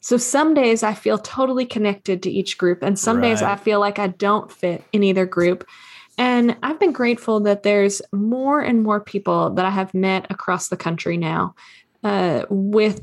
So 0.00 0.16
some 0.16 0.54
days 0.54 0.82
I 0.82 0.94
feel 0.94 1.18
totally 1.18 1.66
connected 1.66 2.22
to 2.22 2.30
each 2.30 2.56
group, 2.56 2.82
and 2.82 2.98
some 2.98 3.18
right. 3.18 3.28
days 3.28 3.42
I 3.42 3.56
feel 3.56 3.80
like 3.80 3.98
I 3.98 4.08
don't 4.08 4.50
fit 4.50 4.82
in 4.92 5.02
either 5.02 5.26
group. 5.26 5.66
And 6.20 6.54
I've 6.62 6.78
been 6.78 6.92
grateful 6.92 7.40
that 7.40 7.62
there's 7.62 8.02
more 8.12 8.60
and 8.60 8.82
more 8.82 9.00
people 9.00 9.48
that 9.54 9.64
I 9.64 9.70
have 9.70 9.94
met 9.94 10.26
across 10.28 10.68
the 10.68 10.76
country 10.76 11.16
now 11.16 11.54
uh, 12.04 12.44
with 12.50 13.02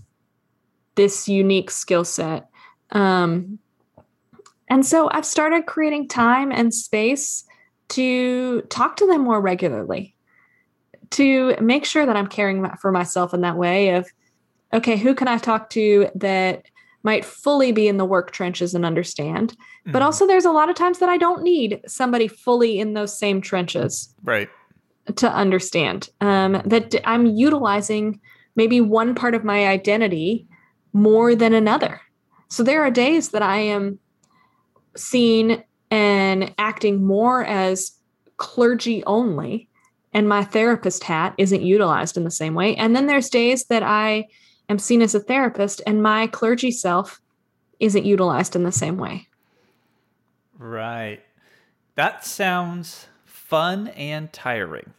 this 0.93 1.27
unique 1.27 1.71
skill 1.71 2.05
set. 2.05 2.47
Um, 2.91 3.57
and 4.69 4.85
so 4.85 5.09
I've 5.11 5.25
started 5.25 5.65
creating 5.65 6.09
time 6.09 6.51
and 6.51 6.71
space 6.71 7.43
to 7.89 8.61
talk 8.69 8.97
to 8.97 9.07
them 9.07 9.21
more 9.21 9.41
regularly, 9.41 10.15
to 11.11 11.55
make 11.59 11.85
sure 11.85 12.05
that 12.05 12.15
I'm 12.15 12.27
caring 12.27 12.69
for 12.79 12.91
myself 12.91 13.33
in 13.33 13.41
that 13.41 13.57
way 13.57 13.95
of, 13.95 14.07
okay, 14.71 14.95
who 14.95 15.15
can 15.15 15.27
I 15.27 15.39
talk 15.39 15.71
to 15.71 16.11
that 16.13 16.65
might 17.03 17.23
fully 17.23 17.71
be 17.71 17.87
in 17.87 17.97
the 17.97 18.05
work 18.05 18.31
trenches 18.31 18.73
and 18.73 18.85
understand? 18.85 19.51
Mm-hmm. 19.51 19.91
But 19.91 20.01
also, 20.01 20.27
there's 20.27 20.45
a 20.45 20.51
lot 20.51 20.69
of 20.69 20.75
times 20.75 20.99
that 20.99 21.09
I 21.09 21.17
don't 21.17 21.43
need 21.43 21.81
somebody 21.87 22.27
fully 22.27 22.79
in 22.79 22.93
those 22.93 23.17
same 23.17 23.41
trenches. 23.41 24.13
Right. 24.23 24.49
To 25.15 25.31
understand 25.31 26.09
um, 26.19 26.61
that 26.65 26.95
I'm 27.05 27.25
utilizing 27.27 28.19
maybe 28.57 28.81
one 28.81 29.15
part 29.15 29.35
of 29.35 29.45
my 29.45 29.67
identity 29.67 30.45
more 30.91 31.33
than 31.33 31.53
another. 31.53 32.01
So 32.49 32.61
there 32.63 32.81
are 32.81 32.91
days 32.91 33.29
that 33.29 33.41
I 33.41 33.57
am 33.57 33.99
seen 34.97 35.63
and 35.91 36.53
acting 36.57 37.05
more 37.05 37.45
as 37.45 37.91
clergy 38.35 39.03
only, 39.05 39.69
and 40.13 40.27
my 40.27 40.43
therapist 40.43 41.03
hat 41.03 41.33
isn't 41.37 41.61
utilized 41.61 42.17
in 42.17 42.23
the 42.23 42.31
same 42.31 42.55
way. 42.55 42.75
And 42.75 42.95
then 42.95 43.07
there's 43.07 43.29
days 43.29 43.65
that 43.65 43.83
I 43.83 44.27
am 44.69 44.79
seen 44.79 45.01
as 45.01 45.15
a 45.15 45.19
therapist 45.19 45.81
and 45.85 46.03
my 46.03 46.27
clergy 46.27 46.71
self 46.71 47.21
isn't 47.79 48.05
utilized 48.05 48.55
in 48.55 48.63
the 48.63 48.71
same 48.71 48.97
way. 48.97 49.27
Right. 50.57 51.21
That 51.95 52.25
sounds 52.25 53.07
fun 53.25 53.89
and 53.89 54.31
tiring. 54.33 54.93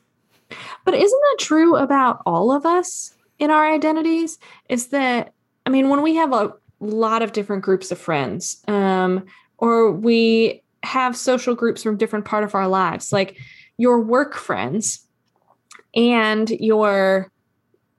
But 0.85 0.95
isn't 0.95 1.21
that 1.31 1.37
true 1.39 1.77
about 1.77 2.23
all 2.25 2.51
of 2.51 2.65
us 2.65 3.15
in 3.39 3.51
our 3.51 3.71
identities? 3.71 4.39
Is 4.69 4.89
that, 4.89 5.33
I 5.67 5.71
mean, 5.71 5.89
when 5.89 6.03
we 6.03 6.15
have 6.15 6.33
a 6.33 6.53
lot 6.81 7.23
of 7.23 7.33
different 7.33 7.63
groups 7.63 7.93
of 7.93 7.99
friends, 7.99 8.63
um, 8.69 9.27
or 9.59 9.93
we 9.93 10.63
have 10.83 11.17
social 11.17 11.55
groups 11.55 11.83
from 11.83 11.97
different 11.97 12.25
part 12.25 12.45
of 12.45 12.55
our 12.55 12.69
lives, 12.69 13.13
like 13.13 13.37
your 13.77 14.01
work 14.01 14.35
friends 14.35 15.07
and 15.95 16.51
your 16.51 17.31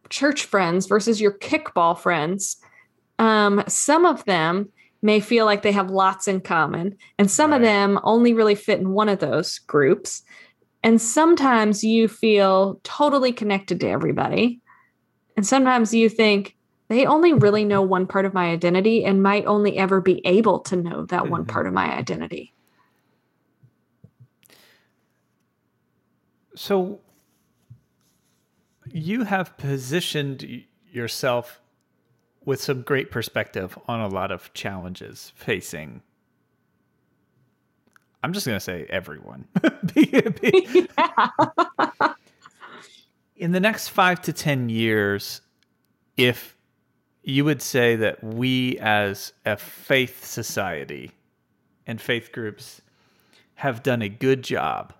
church 0.09 0.45
friends 0.45 0.87
versus 0.87 1.19
your 1.21 1.31
kickball 1.31 1.97
friends, 1.97 2.57
um, 3.19 3.63
some 3.67 4.05
of 4.05 4.23
them 4.25 4.69
may 5.01 5.19
feel 5.19 5.45
like 5.45 5.61
they 5.61 5.71
have 5.71 5.89
lots 5.89 6.27
in 6.27 6.41
common, 6.41 6.97
and 7.17 7.31
some 7.31 7.51
right. 7.51 7.57
of 7.57 7.61
them 7.61 7.99
only 8.03 8.33
really 8.33 8.55
fit 8.55 8.79
in 8.79 8.91
one 8.91 9.09
of 9.09 9.19
those 9.19 9.59
groups. 9.59 10.23
And 10.83 11.01
sometimes 11.01 11.83
you 11.83 12.07
feel 12.07 12.79
totally 12.83 13.31
connected 13.31 13.79
to 13.81 13.89
everybody. 13.89 14.61
And 15.35 15.45
sometimes 15.45 15.93
you 15.93 16.09
think 16.09 16.55
they 16.89 17.05
only 17.05 17.33
really 17.33 17.63
know 17.63 17.81
one 17.81 18.07
part 18.07 18.25
of 18.25 18.33
my 18.33 18.49
identity 18.49 19.05
and 19.05 19.21
might 19.21 19.45
only 19.45 19.77
ever 19.77 20.01
be 20.01 20.25
able 20.25 20.59
to 20.61 20.75
know 20.75 21.05
that 21.05 21.23
mm-hmm. 21.23 21.31
one 21.31 21.45
part 21.45 21.67
of 21.67 21.73
my 21.73 21.95
identity. 21.95 22.53
So, 26.55 26.99
you 28.93 29.23
have 29.23 29.57
positioned 29.57 30.63
yourself 30.91 31.61
with 32.45 32.61
some 32.61 32.81
great 32.81 33.11
perspective 33.11 33.77
on 33.87 33.99
a 33.99 34.07
lot 34.07 34.31
of 34.31 34.53
challenges 34.53 35.31
facing 35.35 36.01
I'm 38.21 38.33
just 38.33 38.45
going 38.45 38.57
to 38.57 38.59
say 38.59 38.85
everyone. 38.89 39.47
In 43.37 43.53
the 43.53 43.61
next 43.61 43.87
5 43.89 44.21
to 44.23 44.33
10 44.33 44.67
years 44.67 45.41
if 46.17 46.57
you 47.23 47.45
would 47.45 47.61
say 47.61 47.95
that 47.95 48.21
we 48.23 48.77
as 48.79 49.31
a 49.45 49.55
faith 49.55 50.25
society 50.25 51.11
and 51.87 52.01
faith 52.01 52.31
groups 52.33 52.81
have 53.55 53.83
done 53.83 54.01
a 54.01 54.09
good 54.09 54.41
job 54.41 54.93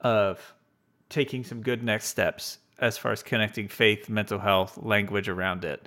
of 0.00 0.54
taking 1.10 1.44
some 1.44 1.60
good 1.60 1.82
next 1.82 2.06
steps 2.06 2.58
as 2.78 2.96
far 2.96 3.12
as 3.12 3.22
connecting 3.22 3.68
faith, 3.68 4.08
mental 4.08 4.38
health, 4.38 4.78
language 4.78 5.28
around 5.28 5.64
it. 5.64 5.86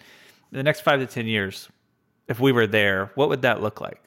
In 0.52 0.58
the 0.58 0.64
next 0.64 0.82
five 0.82 1.00
to 1.00 1.08
10 1.08 1.26
years, 1.26 1.68
if 2.28 2.40
we 2.40 2.52
were 2.52 2.68
there, 2.68 3.12
what 3.16 3.30
would 3.30 3.42
that 3.42 3.62
look 3.62 3.82
like? 3.82 4.00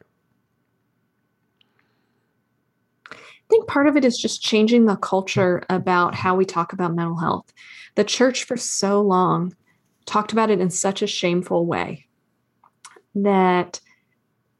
I 3.11 3.48
think 3.48 3.66
part 3.66 3.87
of 3.87 3.96
it 3.96 4.05
is 4.05 4.18
just 4.18 4.42
changing 4.42 4.87
the 4.87 4.96
culture 4.96 5.64
about 5.70 6.14
how 6.14 6.35
we 6.35 6.44
talk 6.44 6.72
about 6.72 6.94
mental 6.94 7.16
health. 7.16 7.52
The 7.94 8.05
church, 8.05 8.44
for 8.44 8.57
so 8.57 9.00
long, 9.00 9.55
talked 10.05 10.33
about 10.33 10.50
it 10.50 10.61
in 10.61 10.70
such 10.70 11.02
a 11.02 11.07
shameful 11.07 11.66
way 11.66 12.07
that 13.14 13.81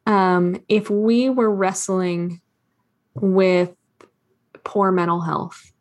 um, 0.07 0.63
if 0.69 0.89
we 0.89 1.31
were 1.31 1.53
wrestling 1.53 2.41
with 3.15 3.75
poor 4.65 4.93
mental 4.93 5.21
health, 5.21 5.73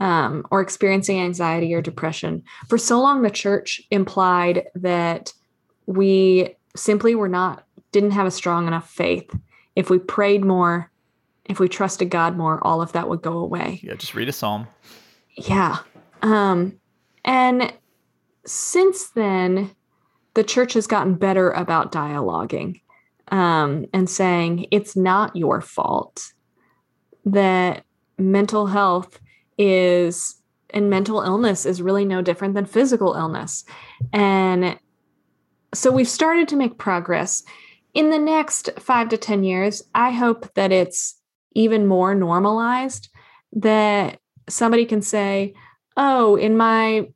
um, 0.00 0.46
or 0.50 0.60
experiencing 0.60 1.20
anxiety 1.20 1.72
or 1.74 1.82
depression. 1.82 2.42
For 2.68 2.78
so 2.78 3.00
long, 3.00 3.22
the 3.22 3.30
church 3.30 3.82
implied 3.90 4.64
that 4.74 5.32
we 5.86 6.56
simply 6.74 7.14
were 7.14 7.28
not, 7.28 7.64
didn't 7.92 8.12
have 8.12 8.26
a 8.26 8.30
strong 8.30 8.66
enough 8.66 8.90
faith. 8.90 9.30
If 9.76 9.90
we 9.90 9.98
prayed 9.98 10.44
more, 10.44 10.90
if 11.44 11.60
we 11.60 11.68
trusted 11.68 12.10
God 12.10 12.36
more, 12.36 12.64
all 12.66 12.80
of 12.80 12.92
that 12.92 13.08
would 13.08 13.22
go 13.22 13.38
away. 13.38 13.80
Yeah, 13.82 13.94
just 13.94 14.14
read 14.14 14.28
a 14.28 14.32
psalm. 14.32 14.66
Yeah. 15.36 15.78
Um, 16.22 16.78
and 17.24 17.72
since 18.46 19.10
then, 19.10 19.74
the 20.34 20.44
church 20.44 20.72
has 20.74 20.86
gotten 20.86 21.14
better 21.14 21.50
about 21.50 21.92
dialoguing 21.92 22.80
um, 23.28 23.86
and 23.92 24.08
saying 24.08 24.66
it's 24.70 24.96
not 24.96 25.36
your 25.36 25.60
fault 25.60 26.32
that 27.24 27.84
mental 28.16 28.66
health 28.66 29.20
is 29.60 30.40
and 30.70 30.88
mental 30.88 31.20
illness 31.20 31.66
is 31.66 31.82
really 31.82 32.04
no 32.04 32.22
different 32.22 32.54
than 32.54 32.64
physical 32.64 33.12
illness. 33.14 33.64
And 34.12 34.78
so 35.74 35.92
we've 35.92 36.08
started 36.08 36.48
to 36.48 36.56
make 36.56 36.78
progress. 36.78 37.42
In 37.92 38.10
the 38.10 38.18
next 38.18 38.70
five 38.78 39.08
to 39.10 39.18
10 39.18 39.44
years, 39.44 39.82
I 39.94 40.10
hope 40.10 40.52
that 40.54 40.72
it's 40.72 41.20
even 41.52 41.86
more 41.86 42.14
normalized 42.14 43.08
that 43.52 44.18
somebody 44.48 44.86
can 44.86 45.02
say, 45.02 45.54
Oh, 45.96 46.36
in 46.36 46.56
my 46.56 47.08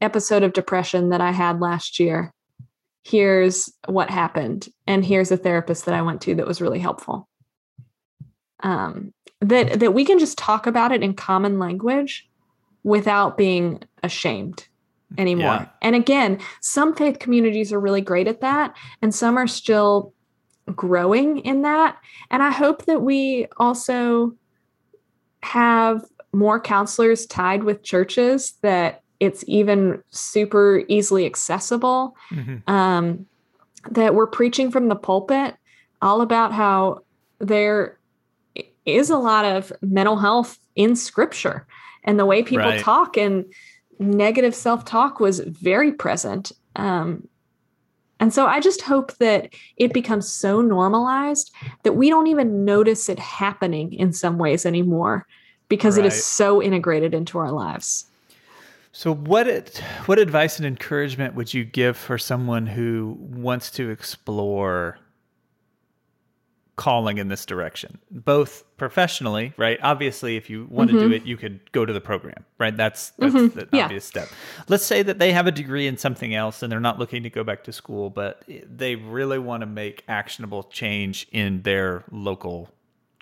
episode 0.00 0.42
of 0.42 0.52
depression 0.52 1.08
that 1.08 1.22
I 1.22 1.32
had 1.32 1.60
last 1.60 1.98
year, 1.98 2.32
here's 3.02 3.72
what 3.86 4.10
happened. 4.10 4.68
And 4.86 5.04
here's 5.04 5.32
a 5.32 5.36
therapist 5.38 5.86
that 5.86 5.94
I 5.94 6.02
went 6.02 6.20
to 6.22 6.34
that 6.36 6.46
was 6.46 6.60
really 6.60 6.78
helpful. 6.78 7.26
Um, 8.62 9.13
that 9.40 9.80
that 9.80 9.94
we 9.94 10.04
can 10.04 10.18
just 10.18 10.38
talk 10.38 10.66
about 10.66 10.92
it 10.92 11.02
in 11.02 11.14
common 11.14 11.58
language 11.58 12.28
without 12.82 13.36
being 13.36 13.82
ashamed 14.02 14.66
anymore. 15.16 15.44
Yeah. 15.44 15.68
And 15.82 15.96
again, 15.96 16.40
some 16.60 16.94
faith 16.94 17.18
communities 17.18 17.72
are 17.72 17.80
really 17.80 18.00
great 18.00 18.28
at 18.28 18.40
that 18.40 18.76
and 19.00 19.14
some 19.14 19.36
are 19.36 19.46
still 19.46 20.12
growing 20.74 21.38
in 21.38 21.62
that. 21.62 21.98
And 22.30 22.42
I 22.42 22.50
hope 22.50 22.86
that 22.86 23.02
we 23.02 23.46
also 23.58 24.34
have 25.42 26.04
more 26.32 26.60
counselors 26.60 27.26
tied 27.26 27.64
with 27.64 27.82
churches 27.82 28.54
that 28.62 29.02
it's 29.20 29.44
even 29.46 30.02
super 30.10 30.82
easily 30.88 31.26
accessible. 31.26 32.16
Mm-hmm. 32.30 32.70
Um, 32.70 33.26
that 33.90 34.14
we're 34.14 34.26
preaching 34.26 34.70
from 34.70 34.88
the 34.88 34.96
pulpit 34.96 35.54
all 36.00 36.22
about 36.22 36.52
how 36.52 37.00
there 37.38 37.98
is 38.86 39.10
a 39.10 39.16
lot 39.16 39.44
of 39.44 39.72
mental 39.80 40.16
health 40.16 40.58
in 40.76 40.96
scripture 40.96 41.66
and 42.04 42.18
the 42.18 42.26
way 42.26 42.42
people 42.42 42.66
right. 42.66 42.80
talk 42.80 43.16
and 43.16 43.44
negative 43.98 44.54
self-talk 44.54 45.20
was 45.20 45.40
very 45.40 45.92
present 45.92 46.52
um, 46.76 47.26
and 48.20 48.32
so 48.34 48.46
i 48.46 48.60
just 48.60 48.82
hope 48.82 49.16
that 49.18 49.52
it 49.76 49.92
becomes 49.92 50.28
so 50.28 50.60
normalized 50.60 51.52
that 51.82 51.94
we 51.94 52.08
don't 52.08 52.26
even 52.26 52.64
notice 52.64 53.08
it 53.08 53.18
happening 53.18 53.92
in 53.92 54.12
some 54.12 54.38
ways 54.38 54.66
anymore 54.66 55.26
because 55.68 55.96
right. 55.96 56.04
it 56.04 56.08
is 56.08 56.24
so 56.24 56.62
integrated 56.62 57.14
into 57.14 57.38
our 57.38 57.52
lives 57.52 58.06
so 58.96 59.12
what 59.12 59.48
it, 59.48 59.78
what 60.06 60.20
advice 60.20 60.58
and 60.58 60.66
encouragement 60.66 61.34
would 61.34 61.52
you 61.52 61.64
give 61.64 61.96
for 61.96 62.16
someone 62.16 62.64
who 62.64 63.18
wants 63.18 63.68
to 63.72 63.90
explore 63.90 64.98
calling 66.76 67.18
in 67.18 67.28
this 67.28 67.46
direction, 67.46 67.98
both 68.10 68.64
professionally, 68.76 69.52
right? 69.56 69.78
Obviously, 69.82 70.36
if 70.36 70.50
you 70.50 70.66
want 70.70 70.90
mm-hmm. 70.90 70.98
to 71.00 71.08
do 71.08 71.14
it, 71.14 71.24
you 71.24 71.36
could 71.36 71.60
go 71.72 71.86
to 71.86 71.92
the 71.92 72.00
program, 72.00 72.44
right? 72.58 72.76
That's 72.76 73.10
that's 73.18 73.34
mm-hmm. 73.34 73.58
the 73.58 73.68
yeah. 73.72 73.84
obvious 73.84 74.04
step. 74.04 74.28
Let's 74.68 74.84
say 74.84 75.02
that 75.02 75.18
they 75.18 75.32
have 75.32 75.46
a 75.46 75.52
degree 75.52 75.86
in 75.86 75.96
something 75.96 76.34
else 76.34 76.62
and 76.62 76.72
they're 76.72 76.80
not 76.80 76.98
looking 76.98 77.22
to 77.22 77.30
go 77.30 77.44
back 77.44 77.64
to 77.64 77.72
school, 77.72 78.10
but 78.10 78.42
they 78.48 78.96
really 78.96 79.38
want 79.38 79.60
to 79.60 79.66
make 79.66 80.02
actionable 80.08 80.64
change 80.64 81.28
in 81.30 81.62
their 81.62 82.04
local 82.10 82.70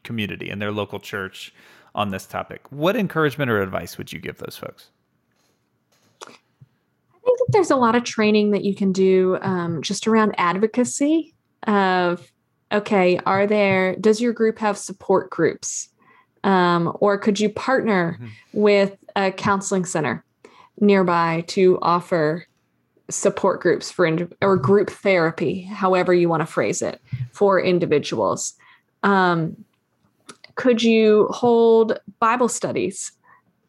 community 0.03 0.49
and 0.49 0.61
their 0.61 0.73
local 0.73 0.99
church 0.99 1.53
on 1.95 2.11
this 2.11 2.27
topic. 2.27 2.63
What 2.71 2.97
encouragement 2.97 3.51
or 3.51 3.61
advice 3.61 3.99
would 3.99 4.13
you 4.13 4.19
give 4.19 4.39
those 4.39 4.57
folks? 4.57 4.89
I 6.27 7.35
think 7.37 7.51
there's 7.51 7.71
a 7.71 7.77
lot 7.77 7.95
of 7.95 8.05
training 8.05 8.51
that 8.53 8.65
you 8.65 8.75
can 8.75 8.93
do 8.93 9.39
um, 9.43 9.83
just 9.83 10.07
around 10.07 10.35
advocacy 10.39 11.35
of 11.67 12.32
okay, 12.73 13.19
are 13.27 13.47
there 13.47 13.97
does 13.97 14.21
your 14.21 14.33
group 14.33 14.59
have 14.59 14.79
support 14.79 15.31
groups? 15.31 15.89
Um, 16.45 16.97
or 17.01 17.19
could 17.19 17.39
you 17.39 17.49
partner 17.49 18.19
mm-hmm. 18.21 18.29
with 18.53 18.97
a 19.15 19.31
counseling 19.31 19.85
center 19.85 20.25
nearby 20.81 21.45
to 21.49 21.79
offer 21.83 22.47
support 23.11 23.61
groups 23.61 23.91
for 23.91 24.07
ind- 24.07 24.35
or 24.41 24.57
group 24.57 24.91
therapy, 24.91 25.63
however 25.63 26.13
you 26.13 26.29
want 26.29 26.41
to 26.41 26.47
phrase 26.47 26.83
it, 26.83 27.01
for 27.33 27.61
individuals? 27.61 28.55
Um, 29.03 29.65
could 30.55 30.83
you 30.83 31.29
hold 31.31 31.99
Bible 32.21 32.49
studies 32.49 33.13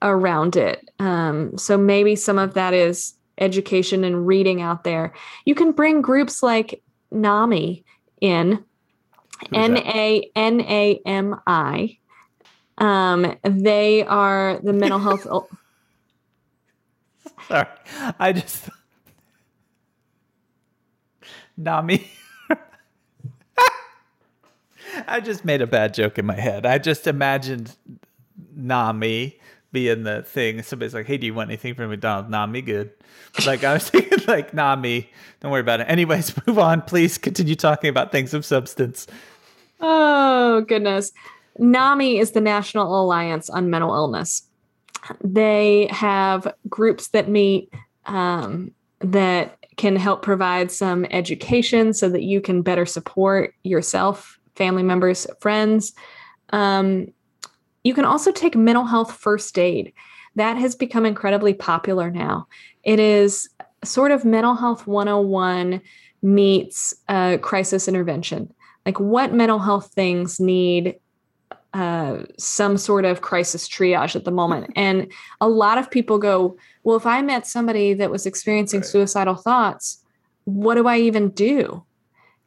around 0.01 0.55
it? 0.55 0.89
Um, 0.99 1.57
so 1.57 1.77
maybe 1.77 2.15
some 2.15 2.37
of 2.37 2.53
that 2.55 2.73
is 2.73 3.13
education 3.37 4.03
and 4.03 4.27
reading 4.27 4.61
out 4.61 4.83
there. 4.83 5.13
You 5.45 5.55
can 5.55 5.71
bring 5.71 6.01
groups 6.01 6.43
like 6.43 6.81
NAMI 7.11 7.83
in, 8.21 8.63
N 9.51 9.77
A 9.77 10.29
N 10.35 10.61
A 10.61 11.01
M 11.05 11.39
I. 11.47 11.97
Um, 12.77 13.37
they 13.43 14.03
are 14.03 14.59
the 14.63 14.73
mental 14.73 14.99
health. 14.99 15.27
Sorry, 17.47 17.67
I 18.19 18.33
just 18.33 18.69
Nami. 21.57 22.09
I 25.07 25.19
just 25.19 25.43
made 25.43 25.61
a 25.61 25.67
bad 25.67 25.93
joke 25.93 26.17
in 26.17 26.25
my 26.25 26.35
head. 26.35 26.65
I 26.65 26.77
just 26.77 27.07
imagined 27.07 27.75
Nami 28.55 29.39
being 29.71 30.03
the 30.03 30.23
thing. 30.23 30.61
Somebody's 30.61 30.93
like, 30.93 31.05
"Hey, 31.05 31.17
do 31.17 31.25
you 31.25 31.33
want 31.33 31.49
anything 31.49 31.75
from 31.75 31.89
McDonald's?" 31.89 32.29
Nami, 32.29 32.61
good. 32.61 32.91
Like 33.45 33.63
I 33.63 33.73
was 33.73 33.89
thinking, 33.91 34.19
like 34.27 34.53
Nami. 34.53 35.09
Don't 35.39 35.51
worry 35.51 35.61
about 35.61 35.81
it. 35.81 35.85
Anyways, 35.85 36.35
move 36.47 36.59
on. 36.59 36.81
Please 36.81 37.17
continue 37.17 37.55
talking 37.55 37.89
about 37.89 38.11
things 38.11 38.33
of 38.33 38.45
substance. 38.45 39.07
Oh 39.85 40.61
goodness, 40.61 41.11
NAMI 41.59 42.17
is 42.17 42.31
the 42.31 42.39
National 42.39 43.01
Alliance 43.01 43.49
on 43.49 43.69
Mental 43.69 43.93
Illness. 43.93 44.43
They 45.21 45.89
have 45.91 46.47
groups 46.69 47.09
that 47.09 47.27
meet 47.27 47.69
um, 48.05 48.71
that 49.01 49.57
can 49.75 49.97
help 49.97 50.21
provide 50.21 50.71
some 50.71 51.05
education 51.11 51.93
so 51.93 52.07
that 52.07 52.23
you 52.23 52.39
can 52.39 52.61
better 52.61 52.85
support 52.85 53.55
yourself 53.63 54.39
family 54.55 54.83
members, 54.83 55.27
friends. 55.41 55.91
Um, 56.51 57.07
you 57.83 57.93
can 57.93 58.05
also 58.05 58.31
take 58.31 58.55
mental 58.55 58.85
health 58.85 59.11
first 59.11 59.59
aid. 59.59 59.91
That 60.35 60.55
has 60.55 60.75
become 60.75 61.05
incredibly 61.05 61.53
popular 61.53 62.09
now. 62.09 62.47
It 62.83 62.99
is 62.99 63.49
sort 63.83 64.11
of 64.11 64.23
mental 64.23 64.55
health 64.55 64.87
101 64.87 65.81
meets 66.21 66.93
uh, 67.09 67.37
crisis 67.39 67.89
intervention. 67.89 68.53
Like, 68.85 68.99
what 68.99 69.33
mental 69.33 69.59
health 69.59 69.91
things 69.93 70.39
need 70.39 70.95
uh, 71.73 72.23
some 72.37 72.77
sort 72.77 73.03
of 73.03 73.21
crisis 73.21 73.67
triage 73.67 74.15
at 74.15 74.25
the 74.25 74.31
moment. 74.31 74.71
And 74.75 75.11
a 75.41 75.47
lot 75.47 75.79
of 75.79 75.89
people 75.89 76.19
go, 76.19 76.55
Well, 76.83 76.95
if 76.95 77.07
I 77.07 77.21
met 77.23 77.47
somebody 77.47 77.95
that 77.95 78.11
was 78.11 78.27
experiencing 78.27 78.81
right. 78.81 78.87
suicidal 78.87 79.35
thoughts, 79.35 80.03
what 80.43 80.75
do 80.75 80.87
I 80.87 80.99
even 80.99 81.29
do? 81.29 81.83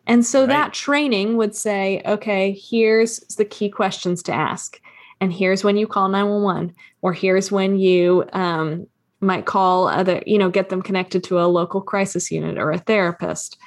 And 0.07 0.25
so 0.25 0.41
right. 0.41 0.49
that 0.49 0.73
training 0.73 1.37
would 1.37 1.55
say, 1.55 2.03
okay, 2.07 2.53
here's 2.53 3.19
the 3.37 3.45
key 3.45 3.69
questions 3.69 4.23
to 4.25 4.33
ask. 4.33 4.81
And 5.21 5.33
here's 5.33 5.65
when 5.65 5.77
you 5.77 5.87
call 5.87 6.09
911, 6.09 6.75
or 7.03 7.13
here's 7.13 7.51
when 7.51 7.79
you 7.79 8.25
um, 8.33 8.87
might 9.21 9.47
call 9.47 9.89
other, 9.89 10.23
you 10.27 10.39
know, 10.39 10.51
get 10.51 10.69
them 10.69 10.83
connected 10.83 11.25
to 11.25 11.41
a 11.41 11.47
local 11.47 11.81
crisis 11.81 12.31
unit 12.31 12.59
or 12.59 12.71
a 12.71 12.79
therapist. 12.79 13.59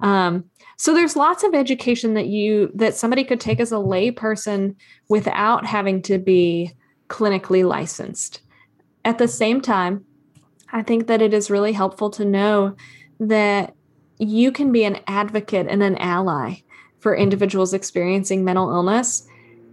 Um, 0.00 0.44
so 0.76 0.94
there's 0.94 1.16
lots 1.16 1.42
of 1.42 1.54
education 1.54 2.14
that 2.14 2.26
you 2.26 2.70
that 2.74 2.94
somebody 2.94 3.24
could 3.24 3.40
take 3.40 3.60
as 3.60 3.72
a 3.72 3.76
layperson 3.76 4.76
without 5.08 5.66
having 5.66 6.02
to 6.02 6.18
be 6.18 6.72
clinically 7.08 7.66
licensed. 7.66 8.42
At 9.04 9.18
the 9.18 9.28
same 9.28 9.60
time, 9.60 10.04
I 10.70 10.82
think 10.82 11.06
that 11.06 11.22
it 11.22 11.34
is 11.34 11.50
really 11.50 11.72
helpful 11.72 12.10
to 12.10 12.24
know 12.24 12.76
that 13.20 13.74
you 14.18 14.52
can 14.52 14.72
be 14.72 14.84
an 14.84 15.00
advocate 15.06 15.66
and 15.68 15.82
an 15.82 15.96
ally 15.98 16.62
for 17.00 17.16
individuals 17.16 17.72
experiencing 17.72 18.44
mental 18.44 18.70
illness. 18.70 19.26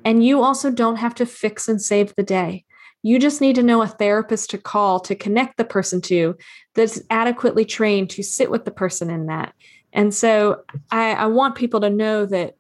And 0.04 0.24
you 0.24 0.42
also 0.42 0.72
don't 0.72 0.98
have 0.98 1.16
to 1.16 1.26
fix 1.26 1.68
and 1.68 1.82
save 1.82 2.14
the 2.16 2.24
day. 2.24 2.64
You 3.02 3.20
just 3.20 3.42
need 3.42 3.56
to 3.56 3.64
know 3.64 3.82
a 3.82 3.88
therapist 3.88 4.50
to 4.52 4.58
call 4.58 5.00
to 5.02 5.16
connect 5.16 5.58
the 5.58 5.66
person 5.66 6.02
to 6.02 6.36
that's 6.74 7.02
adequately 7.10 7.66
trained 7.66 8.10
to 8.12 8.24
sit 8.24 8.50
with 8.50 8.66
the 8.66 8.72
person 8.72 9.10
in 9.10 9.28
that. 9.28 9.54
And 9.96 10.14
so 10.14 10.62
I, 10.92 11.14
I 11.14 11.26
want 11.26 11.56
people 11.56 11.80
to 11.80 11.90
know 11.90 12.26
that 12.28 12.58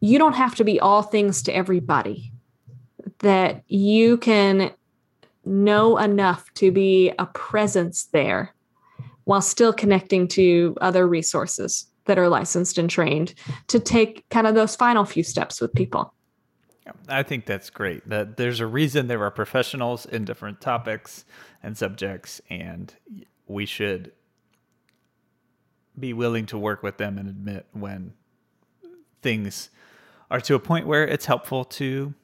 you 0.00 0.18
don't 0.18 0.34
have 0.34 0.54
to 0.56 0.64
be 0.64 0.78
all 0.78 1.02
things 1.02 1.42
to 1.44 1.56
everybody, 1.56 2.30
that 3.20 3.64
you 3.66 4.18
can 4.18 4.70
know 5.46 5.96
enough 5.96 6.52
to 6.54 6.70
be 6.70 7.10
a 7.18 7.26
presence 7.26 8.04
there 8.12 8.54
while 9.24 9.40
still 9.40 9.72
connecting 9.72 10.28
to 10.28 10.76
other 10.82 11.08
resources 11.08 11.86
that 12.04 12.18
are 12.18 12.28
licensed 12.28 12.76
and 12.76 12.90
trained 12.90 13.34
to 13.68 13.80
take 13.80 14.28
kind 14.28 14.46
of 14.46 14.54
those 14.54 14.76
final 14.76 15.06
few 15.06 15.22
steps 15.22 15.62
with 15.62 15.72
people. 15.72 16.12
I 17.08 17.22
think 17.22 17.46
that's 17.46 17.70
great. 17.70 18.06
That 18.06 18.36
there's 18.36 18.60
a 18.60 18.66
reason 18.66 19.06
there 19.06 19.24
are 19.24 19.30
professionals 19.30 20.04
in 20.04 20.26
different 20.26 20.60
topics 20.60 21.24
and 21.62 21.78
subjects, 21.78 22.42
and 22.50 22.94
we 23.46 23.64
should 23.64 24.12
be 25.98 26.12
willing 26.12 26.46
to 26.46 26.58
work 26.58 26.82
with 26.82 26.98
them 26.98 27.18
and 27.18 27.28
admit 27.28 27.66
when 27.72 28.12
things 29.22 29.70
are 30.30 30.40
to 30.40 30.54
a 30.54 30.58
point 30.58 30.86
where 30.86 31.06
it's 31.06 31.26
helpful 31.26 31.64
to 31.64 32.14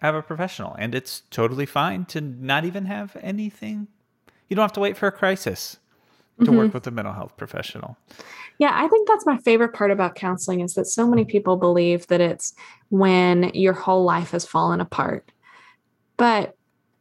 have 0.00 0.14
a 0.14 0.22
professional. 0.22 0.74
And 0.78 0.94
it's 0.94 1.22
totally 1.30 1.66
fine 1.66 2.04
to 2.06 2.20
not 2.20 2.64
even 2.64 2.86
have 2.86 3.16
anything. 3.20 3.88
You 4.48 4.56
don't 4.56 4.62
have 4.62 4.72
to 4.74 4.80
wait 4.80 4.96
for 4.96 5.06
a 5.06 5.12
crisis 5.12 5.78
to 6.40 6.46
mm-hmm. 6.46 6.56
work 6.56 6.74
with 6.74 6.86
a 6.86 6.90
mental 6.90 7.12
health 7.12 7.36
professional. 7.36 7.96
Yeah, 8.58 8.70
I 8.72 8.88
think 8.88 9.08
that's 9.08 9.26
my 9.26 9.38
favorite 9.38 9.72
part 9.72 9.90
about 9.90 10.14
counseling 10.14 10.60
is 10.60 10.74
that 10.74 10.86
so 10.86 11.06
many 11.06 11.24
people 11.24 11.56
believe 11.56 12.06
that 12.08 12.20
it's 12.20 12.54
when 12.90 13.50
your 13.54 13.72
whole 13.72 14.04
life 14.04 14.32
has 14.32 14.44
fallen 14.44 14.80
apart. 14.80 15.30
But 16.16 16.56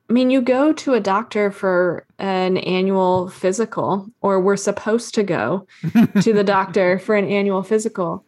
I 0.10 0.14
mean, 0.14 0.30
you 0.30 0.42
go 0.42 0.72
to 0.72 0.94
a 0.94 1.02
doctor 1.02 1.52
for 1.52 2.06
an 2.18 2.58
annual 2.58 3.30
physical, 3.30 4.08
or 4.22 4.40
we're 4.40 4.56
supposed 4.56 5.14
to 5.16 5.24
go 5.24 5.68
to 6.22 6.34
the 6.34 6.46
doctor 6.46 6.98
for 7.00 7.16
an 7.16 7.28
annual 7.28 7.62
physical 7.62 8.26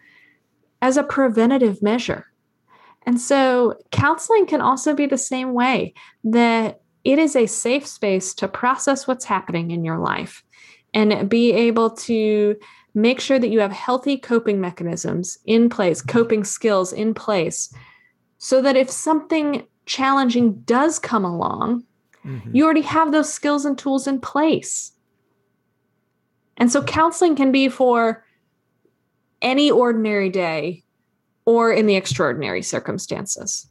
as 0.81 0.97
a 0.97 1.03
preventative 1.03 1.81
measure. 1.81 2.25
And 3.05 3.19
so, 3.19 3.75
counseling 3.91 4.45
can 4.45 4.61
also 4.61 4.93
be 4.93 5.05
the 5.05 5.17
same 5.17 5.53
way 5.53 5.93
that 6.25 6.81
it 7.05 7.17
is 7.17 7.35
a 7.35 7.45
safe 7.45 7.87
space 7.87 8.33
to 8.35 8.47
process 8.47 9.07
what's 9.07 9.25
happening 9.25 9.71
in 9.71 9.85
your 9.85 9.99
life 9.99 10.43
and 10.93 11.29
be 11.29 11.53
able 11.53 11.91
to 11.91 12.57
make 12.93 13.21
sure 13.21 13.39
that 13.39 13.49
you 13.49 13.61
have 13.61 13.71
healthy 13.71 14.17
coping 14.17 14.59
mechanisms 14.59 15.37
in 15.45 15.69
place, 15.69 16.01
coping 16.01 16.43
skills 16.43 16.91
in 16.91 17.13
place, 17.13 17.73
so 18.37 18.61
that 18.61 18.75
if 18.75 18.89
something 18.89 19.65
challenging 19.89 20.53
does 20.61 20.99
come 20.99 21.25
along, 21.25 21.83
mm-hmm. 22.23 22.55
you 22.55 22.63
already 22.63 22.81
have 22.81 23.11
those 23.11 23.33
skills 23.33 23.65
and 23.65 23.75
tools 23.77 24.05
in 24.05 24.21
place. 24.21 24.91
And 26.57 26.71
so 26.71 26.83
counseling 26.83 27.35
can 27.35 27.51
be 27.51 27.69
for 27.69 28.23
any 29.41 29.71
ordinary 29.71 30.29
day 30.29 30.83
or 31.45 31.73
in 31.73 31.87
the 31.87 31.95
extraordinary 31.95 32.61
circumstances. 32.61 33.67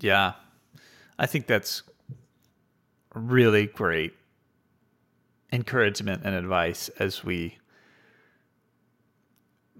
Yeah. 0.00 0.34
I 1.18 1.24
think 1.24 1.46
that's 1.46 1.82
really 3.14 3.68
great 3.68 4.12
encouragement 5.50 6.22
and 6.24 6.34
advice 6.34 6.90
as 6.98 7.24
we 7.24 7.56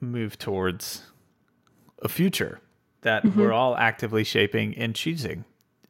move 0.00 0.38
towards 0.38 1.02
a 2.00 2.08
future 2.08 2.61
that 3.02 3.24
mm-hmm. 3.24 3.40
we're 3.40 3.52
all 3.52 3.76
actively 3.76 4.24
shaping 4.24 4.76
and 4.76 4.94
choosing. 4.94 5.44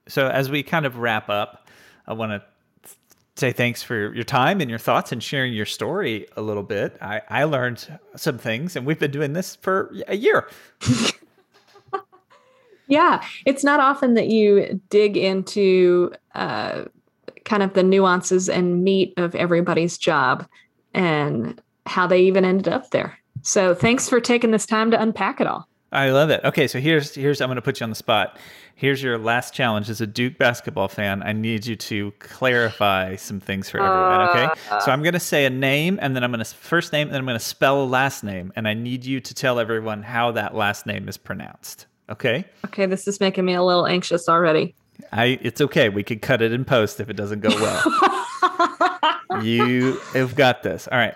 So, 0.09 0.29
as 0.29 0.51
we 0.51 0.63
kind 0.63 0.85
of 0.85 0.99
wrap 0.99 1.29
up, 1.29 1.69
I 2.07 2.13
want 2.15 2.33
to 2.33 2.43
say 3.37 3.53
thanks 3.53 3.83
for 3.83 4.15
your 4.15 4.25
time 4.25 4.61
and 4.61 4.69
your 4.69 4.79
thoughts 4.79 5.13
and 5.13 5.23
sharing 5.23 5.53
your 5.53 5.67
story 5.67 6.27
a 6.37 6.43
little 6.43 6.63
bit. 6.63 6.97
I, 7.01 7.23
I 7.29 7.45
learned 7.45 7.99
some 8.17 8.39
things, 8.39 8.77
and 8.77 8.85
we've 8.85 8.99
been 8.99 9.11
doing 9.11 9.33
this 9.33 9.57
for 9.57 9.95
a 10.09 10.17
year. 10.17 10.49
yeah, 12.89 13.25
it's 13.47 13.65
not 13.65 13.81
often 13.81 14.15
that 14.15 14.29
you 14.29 14.81
dig 14.91 15.17
into 15.17 16.13
uh, 16.35 16.85
kind 17.45 17.63
of 17.63 17.75
the 17.75 17.83
nuances 17.83 18.49
and 18.49 18.85
meat 18.85 19.15
of 19.17 19.35
everybody's 19.35 19.97
job 19.97 20.47
and 20.95 21.61
how 21.87 22.07
they 22.07 22.21
even 22.21 22.45
ended 22.45 22.69
up 22.69 22.91
there. 22.91 23.19
So 23.43 23.75
thanks 23.75 24.09
for 24.09 24.21
taking 24.21 24.51
this 24.51 24.67
time 24.67 24.91
to 24.91 25.01
unpack 25.01 25.41
it 25.41 25.47
all. 25.47 25.67
I 25.93 26.11
love 26.11 26.31
it. 26.31 26.43
Okay, 26.45 26.67
so 26.67 26.81
here's 26.81 27.15
here's 27.15 27.41
I'm 27.41 27.49
going 27.49 27.57
to 27.57 27.63
put 27.63 27.81
you 27.81 27.85
on 27.85 27.91
the 27.91 27.97
spot. 27.97 28.39
Here's 28.75 29.03
your 29.03 29.19
last 29.19 29.53
challenge 29.53 29.91
as 29.91 30.01
a 30.01 30.07
Duke 30.07 30.39
basketball 30.39 30.89
fan. 30.89 31.23
I 31.23 31.33
need 31.33 31.67
you 31.67 31.77
to 31.77 32.13
clarify 32.19 33.17
some 33.17 33.39
things 33.39 33.69
for 33.69 33.79
everyone. 33.79 34.29
Okay, 34.31 34.61
ah. 34.71 34.79
so 34.79 34.91
I'm 34.91 35.03
going 35.03 35.13
to 35.13 35.21
say 35.21 35.45
a 35.45 35.51
name, 35.51 35.99
and 36.01 36.17
then 36.17 36.25
I'm 36.25 36.33
going 36.33 36.43
to 36.45 36.55
first 36.55 36.93
name, 36.93 37.09
and 37.09 37.15
then 37.15 37.21
I'm 37.21 37.27
going 37.27 37.39
to 37.39 37.45
spell 37.45 37.83
a 37.83 37.85
last 37.85 38.25
name, 38.25 38.53
and 38.57 38.67
I 38.67 38.75
need 38.75 39.05
you 39.05 39.21
to 39.21 39.35
tell 39.35 39.61
everyone 39.61 40.03
how 40.03 40.33
that 40.33 40.55
last 40.55 40.87
name 40.87 41.09
is 41.09 41.17
pronounced. 41.17 41.87
Okay. 42.09 42.45
Okay, 42.67 42.87
this 42.87 43.07
is 43.07 43.21
making 43.21 43.45
me 43.45 43.55
a 43.55 43.63
little 43.63 43.87
anxious 43.87 44.29
already. 44.29 44.75
I 45.13 45.39
it's 45.43 45.61
okay. 45.61 45.89
We 45.89 46.03
could 46.03 46.23
cut 46.23 46.43
it 46.43 46.53
in 46.53 46.65
post 46.65 47.01
if 47.01 47.11
it 47.11 47.15
doesn't 47.15 47.41
go 47.41 47.51
well. 47.51 49.43
you 49.43 49.99
have 50.15 50.35
got 50.35 50.63
this. 50.63 50.89
All 50.91 50.99
right. 50.99 51.15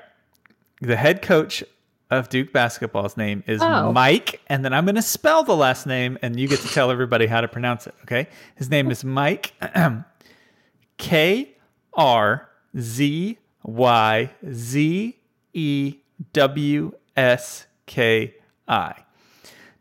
The 0.82 0.96
head 0.96 1.22
coach 1.22 1.64
of 2.10 2.28
Duke 2.28 2.52
basketball's 2.52 3.16
name 3.16 3.42
is 3.46 3.60
Oh. 3.62 3.92
Mike, 3.92 4.40
and 4.48 4.64
then 4.64 4.72
I'm 4.72 4.84
going 4.84 4.94
to 4.94 5.02
spell 5.02 5.42
the 5.42 5.56
last 5.56 5.86
name, 5.86 6.18
and 6.22 6.38
you 6.38 6.46
get 6.48 6.60
to 6.60 6.68
tell 6.68 6.90
everybody 6.90 7.26
how 7.26 7.40
to 7.40 7.48
pronounce 7.48 7.86
it. 7.86 7.94
Okay, 8.02 8.28
his 8.56 8.70
name 8.70 8.90
is 8.90 9.04
Mike 9.04 9.52
K 10.98 11.54
R 11.94 12.48
Z 12.78 13.38
Y 13.64 14.30
Z 14.52 15.18
E 15.52 15.94
W 16.32 16.92
S 17.16 17.66
K 17.86 18.34
I. 18.68 18.94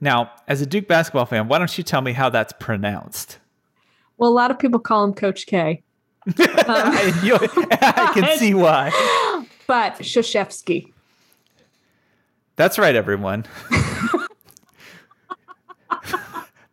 Now, 0.01 0.32
as 0.47 0.61
a 0.61 0.65
Duke 0.65 0.88
basketball 0.88 1.26
fan, 1.26 1.47
why 1.47 1.57
don't 1.57 1.78
you 1.78 1.84
tell 1.84 2.01
me 2.01 2.11
how 2.13 2.30
that's 2.30 2.53
pronounced? 2.59 3.39
Well, 4.17 4.30
a 4.30 4.34
lot 4.34 4.51
of 4.51 4.59
people 4.59 4.80
call 4.80 5.03
him 5.03 5.13
Coach 5.13 5.45
K, 5.45 5.84
I, 6.38 7.21
you- 7.23 7.36
I 7.71 8.11
can 8.13 8.38
see 8.38 8.53
why. 8.53 8.91
but 9.67 9.93
Krzyzewski. 9.99 10.91
That's 12.56 12.80
right, 12.80 12.95
everyone. 12.95 13.45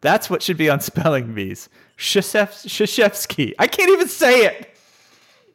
That's 0.01 0.28
what 0.28 0.43
should 0.43 0.57
be 0.57 0.68
on 0.68 0.80
spelling 0.80 1.33
bees. 1.33 1.68
Krzyzewski. 1.97 3.55
I 3.59 3.68
can't 3.68 3.91
even 3.91 4.09
say 4.09 4.47
it. 4.47 4.68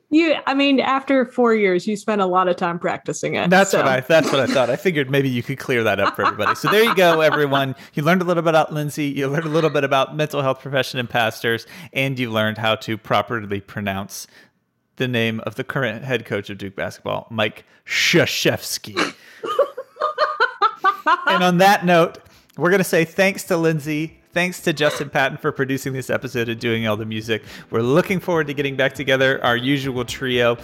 You, 0.09 0.35
I 0.45 0.53
mean, 0.53 0.79
after 0.79 1.25
four 1.25 1.53
years, 1.53 1.85
you 1.85 1.97
spent 1.97 2.21
a 2.21 2.25
lot 2.25 2.47
of 2.47 2.55
time 2.55 2.79
practicing 2.79 3.35
it. 3.35 3.49
That's 3.49 3.71
so- 3.71 3.79
what 3.79 3.87
I. 3.87 3.99
That's 3.99 4.31
what 4.31 4.39
I 4.39 4.47
thought. 4.47 4.69
I 4.69 4.77
figured 4.77 5.11
maybe 5.11 5.27
you 5.27 5.43
could 5.43 5.59
clear 5.59 5.83
that 5.83 5.99
up 5.99 6.15
for 6.15 6.25
everybody. 6.25 6.55
So 6.55 6.71
there 6.71 6.81
you 6.81 6.95
go, 6.95 7.19
everyone. 7.19 7.75
You 7.93 8.03
learned 8.03 8.21
a 8.21 8.25
little 8.25 8.41
bit 8.41 8.49
about 8.49 8.71
Lindsay. 8.73 9.07
You 9.07 9.27
learned 9.27 9.45
a 9.45 9.49
little 9.49 9.69
bit 9.69 9.83
about 9.83 10.15
mental 10.15 10.41
health 10.41 10.61
profession 10.61 10.97
and 10.97 11.09
pastors, 11.09 11.67
and 11.91 12.17
you 12.17 12.31
learned 12.31 12.57
how 12.57 12.75
to 12.75 12.97
properly 12.97 13.59
pronounce 13.59 14.27
the 14.95 15.09
name 15.09 15.41
of 15.41 15.55
the 15.55 15.65
current 15.65 16.05
head 16.05 16.25
coach 16.25 16.49
of 16.49 16.57
Duke 16.57 16.77
basketball, 16.77 17.27
Mike 17.29 17.65
Krzyzewski. 17.85 19.13
And 21.27 21.43
on 21.43 21.57
that 21.59 21.85
note, 21.85 22.19
we're 22.57 22.69
going 22.69 22.79
to 22.79 22.83
say 22.83 23.05
thanks 23.05 23.43
to 23.45 23.57
Lindsay. 23.57 24.19
Thanks 24.33 24.61
to 24.61 24.73
Justin 24.73 25.09
Patton 25.09 25.37
for 25.37 25.51
producing 25.51 25.93
this 25.93 26.09
episode 26.09 26.49
and 26.49 26.59
doing 26.59 26.85
all 26.87 26.95
the 26.97 27.05
music. 27.05 27.43
We're 27.71 27.81
looking 27.81 28.19
forward 28.19 28.47
to 28.47 28.53
getting 28.53 28.75
back 28.75 28.93
together, 28.93 29.43
our 29.43 29.57
usual 29.57 30.05
trio. 30.05 30.57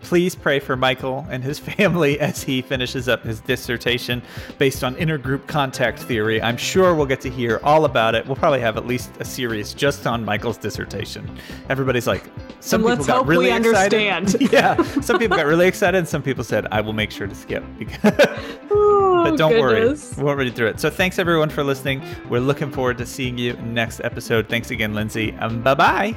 Please 0.00 0.34
pray 0.34 0.58
for 0.58 0.76
Michael 0.76 1.26
and 1.30 1.42
his 1.42 1.58
family 1.58 2.18
as 2.28 2.42
he 2.42 2.62
finishes 2.62 3.08
up 3.08 3.22
his 3.24 3.40
dissertation 3.40 4.22
based 4.58 4.84
on 4.84 4.94
intergroup 4.96 5.46
contact 5.46 5.98
theory. 6.00 6.40
I'm 6.40 6.56
sure 6.56 6.94
we'll 6.94 7.06
get 7.06 7.20
to 7.22 7.30
hear 7.30 7.60
all 7.62 7.84
about 7.84 8.14
it. 8.14 8.26
We'll 8.26 8.36
probably 8.36 8.60
have 8.60 8.76
at 8.76 8.86
least 8.86 9.10
a 9.20 9.24
series 9.24 9.74
just 9.74 10.06
on 10.06 10.24
Michael's 10.24 10.56
dissertation. 10.58 11.38
Everybody's 11.68 12.06
like, 12.06 12.24
some 12.60 12.84
And 12.84 12.98
people 12.98 13.06
got 13.06 13.26
really 13.26 13.50
excited. 13.50 14.52
yeah, 14.52 14.80
some 15.00 15.18
people 15.18 15.36
got 15.36 15.46
really 15.46 15.66
excited, 15.68 15.98
and 15.98 16.08
some 16.08 16.22
people 16.22 16.42
said, 16.42 16.66
"I 16.72 16.80
will 16.80 16.92
make 16.92 17.10
sure 17.10 17.26
to 17.26 17.34
skip." 17.34 17.64
Oh, 18.70 19.24
but 19.24 19.36
don't 19.36 19.50
goodness. 19.50 20.12
worry, 20.12 20.22
we 20.22 20.24
won't 20.24 20.38
read 20.38 20.54
through 20.54 20.68
it. 20.68 20.78
So 20.80 20.90
thanks 20.90 21.18
everyone 21.18 21.50
for 21.50 21.64
listening. 21.64 22.02
We're 22.28 22.38
looking 22.40 22.70
forward 22.70 22.98
to 22.98 23.06
seeing 23.06 23.36
you 23.36 23.54
next 23.54 24.00
episode. 24.04 24.48
Thanks 24.48 24.70
again, 24.70 24.94
Lindsay. 24.94 25.32
Um, 25.40 25.60
bye 25.62 25.74
bye. 25.74 26.16